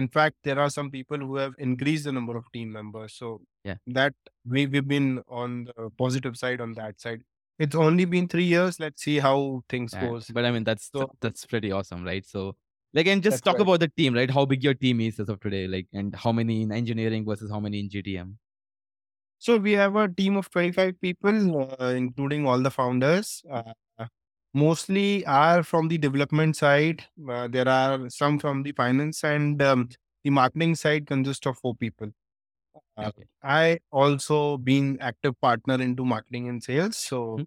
In 0.00 0.08
fact, 0.16 0.36
there 0.44 0.58
are 0.62 0.68
some 0.68 0.90
people 0.90 1.18
who 1.18 1.36
have 1.36 1.54
increased 1.58 2.04
the 2.04 2.12
number 2.12 2.36
of 2.36 2.44
team 2.52 2.72
members. 2.78 3.14
So 3.14 3.28
Yeah. 3.64 3.76
that 3.98 4.14
we 4.54 4.66
we've 4.66 4.86
been 4.96 5.22
on 5.42 5.54
the 5.70 5.88
positive 6.02 6.36
side 6.42 6.60
on 6.60 6.74
that 6.80 7.00
side. 7.04 7.22
It's 7.58 7.74
only 7.74 8.04
been 8.04 8.28
three 8.28 8.48
years. 8.54 8.78
Let's 8.84 9.02
see 9.08 9.18
how 9.26 9.36
things 9.74 9.94
Yeah, 9.94 10.08
goes. 10.08 10.30
But 10.38 10.44
I 10.44 10.50
mean, 10.56 10.64
that's 10.64 10.90
So- 10.92 11.10
that's 11.26 11.46
pretty 11.52 11.72
awesome, 11.78 12.04
right? 12.10 12.26
So, 12.34 12.42
like, 12.92 13.06
and 13.14 13.22
just 13.28 13.42
talk 13.46 13.54
right. 13.56 13.62
about 13.68 13.80
the 13.84 13.88
team, 14.00 14.18
right? 14.20 14.30
How 14.38 14.44
big 14.52 14.62
your 14.68 14.74
team 14.74 15.00
is 15.06 15.18
as 15.24 15.30
of 15.34 15.40
today, 15.46 15.62
like, 15.76 15.88
and 16.02 16.14
how 16.24 16.32
many 16.40 16.60
in 16.66 16.72
engineering 16.82 17.24
versus 17.30 17.50
how 17.56 17.60
many 17.68 17.80
in 17.84 17.88
GTM? 17.96 18.36
So 19.38 19.56
we 19.58 19.72
have 19.72 19.96
a 19.96 20.08
team 20.08 20.36
of 20.36 20.50
25 20.50 21.00
people, 21.00 21.74
uh, 21.80 21.90
including 22.04 22.46
all 22.46 22.60
the 22.68 22.70
founders. 22.70 23.42
Uh, 23.50 23.72
mostly 24.54 25.24
are 25.26 25.62
from 25.62 25.88
the 25.88 25.98
development 25.98 26.56
side. 26.56 27.04
Uh, 27.28 27.48
there 27.48 27.68
are 27.68 28.08
some 28.10 28.38
from 28.38 28.62
the 28.62 28.72
finance 28.72 29.24
and 29.24 29.60
um, 29.62 29.88
the 30.24 30.30
marketing 30.30 30.74
side 30.74 31.06
consists 31.06 31.46
of 31.46 31.58
four 31.58 31.74
people. 31.74 32.10
Uh, 32.96 33.10
Okay. 33.10 33.26
I 33.42 33.80
also 33.92 34.58
been 34.58 34.98
active 35.00 35.40
partner 35.40 35.80
into 35.82 36.04
marketing 36.04 36.48
and 36.48 36.62
sales. 36.62 36.96
So 36.98 37.38
Hmm. 37.38 37.44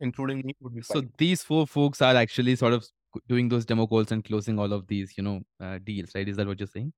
including 0.00 0.42
me 0.44 0.54
would 0.60 0.74
be 0.74 0.82
So 0.82 1.02
five. 1.02 1.08
these 1.18 1.42
four 1.42 1.66
folks 1.66 2.00
are 2.02 2.14
actually 2.14 2.56
sort 2.56 2.72
of 2.72 2.86
doing 3.26 3.48
those 3.48 3.64
demo 3.64 3.86
calls 3.86 4.12
and 4.12 4.24
closing 4.24 4.58
all 4.58 4.72
of 4.72 4.86
these, 4.86 5.16
you 5.16 5.22
know, 5.22 5.42
uh, 5.60 5.78
deals, 5.78 6.14
right? 6.14 6.28
Is 6.28 6.36
that 6.36 6.46
what 6.46 6.58
you're 6.60 6.66
saying? 6.66 6.92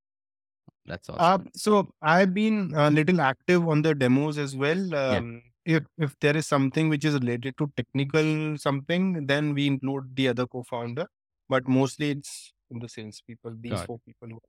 That's 0.86 1.08
Uh, 1.18 1.38
awesome. 1.38 1.50
so 1.54 1.92
I've 2.00 2.32
been 2.32 2.72
a 2.74 2.90
little 2.90 3.20
active 3.20 3.68
on 3.68 3.82
the 3.82 3.94
demos 3.94 4.38
as 4.38 4.56
well. 4.56 4.94
Um, 4.94 5.42
If 5.76 5.84
if 5.98 6.18
there 6.20 6.36
is 6.36 6.46
something 6.46 6.88
which 6.88 7.04
is 7.04 7.14
related 7.14 7.56
to 7.58 7.72
technical 7.76 8.56
something, 8.58 9.26
then 9.26 9.54
we 9.54 9.66
include 9.66 10.14
the 10.16 10.28
other 10.28 10.46
co-founder. 10.46 11.06
But 11.48 11.68
mostly 11.68 12.10
it's 12.10 12.52
the 12.70 12.88
sales 12.88 13.22
people. 13.26 13.54
These 13.60 13.72
Got 13.72 13.84
it. 13.84 13.86
four 13.86 13.98
people. 14.00 14.28
who- 14.28 14.40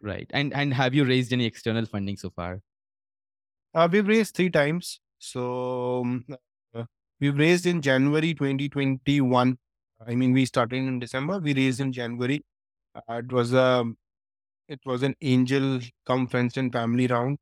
Right. 0.00 0.30
And 0.32 0.52
and 0.54 0.74
have 0.74 0.94
you 0.94 1.04
raised 1.04 1.32
any 1.32 1.46
external 1.46 1.86
funding 1.86 2.16
so 2.16 2.30
far? 2.30 2.60
Uh, 3.74 3.88
we've 3.90 4.06
raised 4.06 4.34
three 4.34 4.50
times. 4.50 5.00
So 5.18 6.00
um, 6.02 6.26
uh, 6.74 6.84
we've 7.20 7.36
raised 7.38 7.66
in 7.66 7.82
January 7.82 8.34
2021. 8.34 9.58
I 10.06 10.14
mean, 10.14 10.32
we 10.32 10.44
started 10.46 10.76
in 10.76 10.98
December. 10.98 11.38
We 11.38 11.54
raised 11.54 11.80
in 11.80 11.92
January. 11.92 12.44
Uh, 12.94 13.14
it 13.24 13.32
was 13.32 13.52
a 13.52 13.84
it 14.68 14.80
was 14.86 15.02
an 15.02 15.16
angel 15.22 15.80
come 16.06 16.26
friends 16.28 16.56
and 16.56 16.72
family 16.72 17.06
round. 17.08 17.38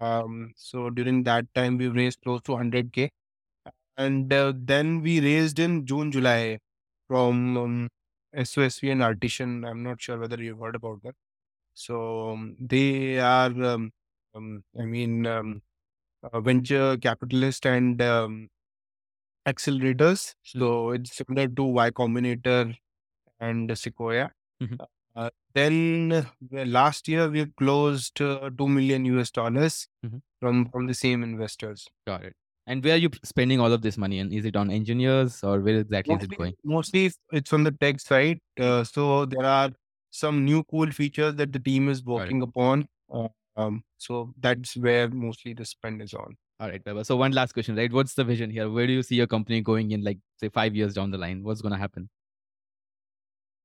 Um, 0.00 0.52
so 0.56 0.90
during 0.90 1.22
that 1.24 1.52
time, 1.54 1.78
we 1.78 1.88
raised 1.88 2.20
close 2.22 2.42
to 2.42 2.52
100k, 2.52 3.10
and 3.96 4.32
uh, 4.32 4.52
then 4.56 5.02
we 5.02 5.20
raised 5.20 5.58
in 5.58 5.86
June, 5.86 6.12
July 6.12 6.58
from 7.08 7.56
um, 7.56 7.88
SOSV 8.34 8.90
and 8.90 9.02
Artisan. 9.02 9.64
I'm 9.64 9.82
not 9.82 10.00
sure 10.02 10.18
whether 10.18 10.42
you've 10.42 10.60
heard 10.60 10.76
about 10.76 11.02
that. 11.04 11.14
So 11.74 12.30
um, 12.30 12.56
they 12.60 13.18
are, 13.20 13.52
um, 13.64 13.92
um, 14.34 14.64
I 14.80 14.84
mean, 14.84 15.26
um, 15.26 15.62
uh, 16.22 16.40
venture 16.40 16.96
capitalist 16.98 17.66
and 17.66 18.00
um, 18.02 18.48
accelerators. 19.46 20.34
So 20.42 20.90
it's 20.90 21.16
similar 21.16 21.48
to 21.48 21.62
Y 21.64 21.90
Combinator 21.90 22.76
and 23.40 23.76
Sequoia. 23.78 24.32
Mhm. 24.62 24.78
Then 25.54 26.12
uh, 26.12 26.24
last 26.64 27.08
year 27.08 27.28
we 27.28 27.46
closed 27.46 28.20
uh, 28.20 28.50
two 28.56 28.68
million 28.68 29.04
US 29.06 29.30
dollars 29.30 29.88
Mhm. 30.04 30.20
from 30.40 30.68
from 30.70 30.86
the 30.86 30.94
same 30.94 31.22
investors. 31.22 31.86
Got 32.06 32.24
it. 32.24 32.34
And 32.66 32.84
where 32.84 32.94
are 32.94 32.98
you 32.98 33.10
spending 33.24 33.60
all 33.60 33.72
of 33.72 33.80
this 33.80 33.96
money? 33.96 34.18
And 34.18 34.32
is 34.32 34.44
it 34.44 34.54
on 34.54 34.70
engineers 34.70 35.42
or 35.42 35.60
where 35.60 35.78
exactly 35.78 36.14
is 36.14 36.22
it 36.24 36.36
going? 36.36 36.54
mostly 36.64 37.10
it's 37.32 37.52
on 37.52 37.64
the 37.64 37.72
tech 37.72 37.98
side. 37.98 38.40
Uh, 38.60 38.84
so 38.84 39.24
there 39.24 39.44
are 39.44 39.70
some 40.10 40.44
new 40.44 40.62
cool 40.64 40.90
features 40.90 41.34
that 41.36 41.52
the 41.52 41.58
team 41.58 41.88
is 41.88 42.04
working 42.04 42.42
upon. 42.42 42.86
Uh, 43.10 43.28
um, 43.56 43.82
so 43.96 44.34
that's 44.38 44.76
where 44.76 45.08
mostly 45.08 45.54
the 45.54 45.64
spend 45.64 46.02
is 46.02 46.12
on. 46.12 46.36
All 46.60 46.68
right. 46.68 46.82
So 47.06 47.16
one 47.16 47.32
last 47.32 47.52
question, 47.52 47.74
right? 47.76 47.92
What's 47.92 48.14
the 48.14 48.24
vision 48.24 48.50
here? 48.50 48.68
Where 48.70 48.86
do 48.86 48.92
you 48.92 49.02
see 49.02 49.14
your 49.14 49.26
company 49.26 49.60
going 49.62 49.92
in 49.92 50.02
like 50.02 50.18
say 50.38 50.48
five 50.50 50.74
years 50.76 50.92
down 50.94 51.10
the 51.10 51.18
line? 51.18 51.42
What's 51.42 51.62
gonna 51.62 51.78
happen? 51.78 52.10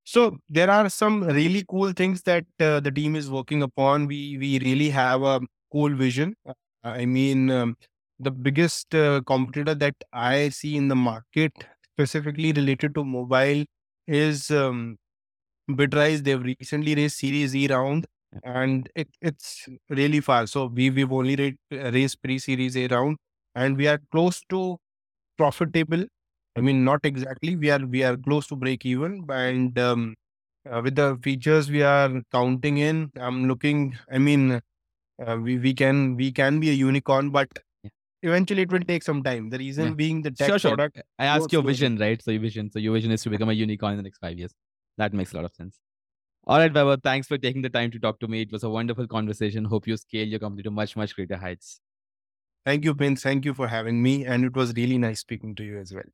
So 0.03 0.37
there 0.49 0.69
are 0.69 0.89
some 0.89 1.23
really 1.23 1.63
cool 1.69 1.93
things 1.93 2.21
that 2.23 2.45
uh, 2.59 2.79
the 2.79 2.91
team 2.91 3.15
is 3.15 3.29
working 3.29 3.63
upon. 3.63 4.07
We 4.07 4.37
we 4.37 4.59
really 4.59 4.89
have 4.89 5.21
a 5.23 5.39
cool 5.71 5.95
vision. 5.95 6.35
Uh, 6.45 6.53
I 6.83 7.05
mean, 7.05 7.49
um, 7.51 7.77
the 8.19 8.31
biggest 8.31 8.93
uh, 8.93 9.21
competitor 9.25 9.75
that 9.75 9.95
I 10.11 10.49
see 10.49 10.75
in 10.75 10.89
the 10.89 10.95
market, 10.95 11.53
specifically 11.93 12.51
related 12.51 12.95
to 12.95 13.03
mobile, 13.05 13.63
is 14.07 14.51
um, 14.51 14.97
Bitrise. 15.69 16.23
They've 16.23 16.43
recently 16.43 16.95
raised 16.95 17.17
Series 17.17 17.55
E 17.55 17.67
round, 17.67 18.07
and 18.43 18.89
it, 18.95 19.09
it's 19.21 19.67
really 19.89 20.19
far. 20.21 20.47
So 20.47 20.65
we 20.67 20.89
we've 20.89 21.11
only 21.11 21.35
ra- 21.71 21.89
raised 21.91 22.21
pre-Series 22.21 22.77
A 22.77 22.87
round, 22.87 23.17
and 23.55 23.77
we 23.77 23.87
are 23.87 23.99
close 24.11 24.41
to 24.49 24.77
profitable. 25.37 26.05
I 26.55 26.61
mean, 26.61 26.83
not 26.83 27.01
exactly. 27.03 27.55
We 27.55 27.69
are 27.71 27.85
we 27.85 28.03
are 28.03 28.15
close 28.17 28.47
to 28.47 28.55
break 28.55 28.85
even, 28.85 29.25
and 29.29 29.77
um, 29.79 30.15
uh, 30.69 30.81
with 30.83 30.95
the 30.95 31.17
features 31.23 31.69
we 31.71 31.81
are 31.83 32.21
counting 32.31 32.77
in, 32.77 33.11
I'm 33.17 33.47
looking. 33.47 33.97
I 34.11 34.19
mean, 34.19 34.61
uh, 35.25 35.37
we 35.41 35.57
we 35.57 35.73
can 35.73 36.15
we 36.15 36.31
can 36.31 36.59
be 36.59 36.69
a 36.69 36.73
unicorn, 36.73 37.29
but 37.31 37.49
Yeah. 37.83 37.91
eventually 38.23 38.63
it 38.63 38.71
will 38.71 38.85
take 38.91 39.03
some 39.03 39.23
time. 39.23 39.49
The 39.49 39.57
reason 39.59 39.85
Yeah. 39.89 39.95
being 40.03 40.21
the 40.21 40.31
tech 40.31 40.49
Sure, 40.49 40.59
sure. 40.59 40.71
product. 40.71 41.01
I 41.19 41.25
asked 41.25 41.41
works 41.41 41.53
your 41.53 41.63
vision, 41.63 41.97
right? 41.97 42.21
So 42.21 42.31
your 42.31 42.41
vision. 42.41 42.71
So 42.71 42.79
your 42.79 42.93
vision 42.93 43.11
is 43.11 43.23
to 43.23 43.29
become 43.29 43.49
a 43.49 43.53
unicorn 43.53 43.93
in 43.93 43.97
the 43.97 44.03
next 44.09 44.19
five 44.19 44.37
years. 44.37 44.53
That 44.97 45.13
makes 45.13 45.33
a 45.33 45.37
lot 45.37 45.45
of 45.45 45.55
sense. 45.55 45.79
All 46.45 46.57
right, 46.59 46.73
Vaibhav. 46.73 47.03
Thanks 47.03 47.27
for 47.27 47.37
taking 47.37 47.61
the 47.61 47.69
time 47.69 47.91
to 47.91 47.99
talk 47.99 48.19
to 48.19 48.27
me. 48.27 48.41
It 48.41 48.51
was 48.51 48.63
a 48.63 48.69
wonderful 48.69 49.07
conversation. 49.07 49.65
Hope 49.65 49.87
you 49.87 49.97
scale 49.97 50.27
your 50.27 50.39
company 50.39 50.63
to 50.63 50.71
much, 50.71 50.95
much 50.97 51.15
greater 51.15 51.37
heights. 51.37 51.79
Thank 52.65 52.83
you, 52.85 52.93
Prince. 52.95 53.23
Thank 53.23 53.45
you 53.45 53.53
for 53.53 53.67
having 53.67 54.01
me, 54.03 54.25
and 54.25 54.43
it 54.45 54.55
was 54.55 54.73
really 54.73 54.97
nice 54.97 55.19
speaking 55.21 55.55
to 55.55 55.63
you 55.63 55.79
as 55.79 55.93
well. 55.93 56.11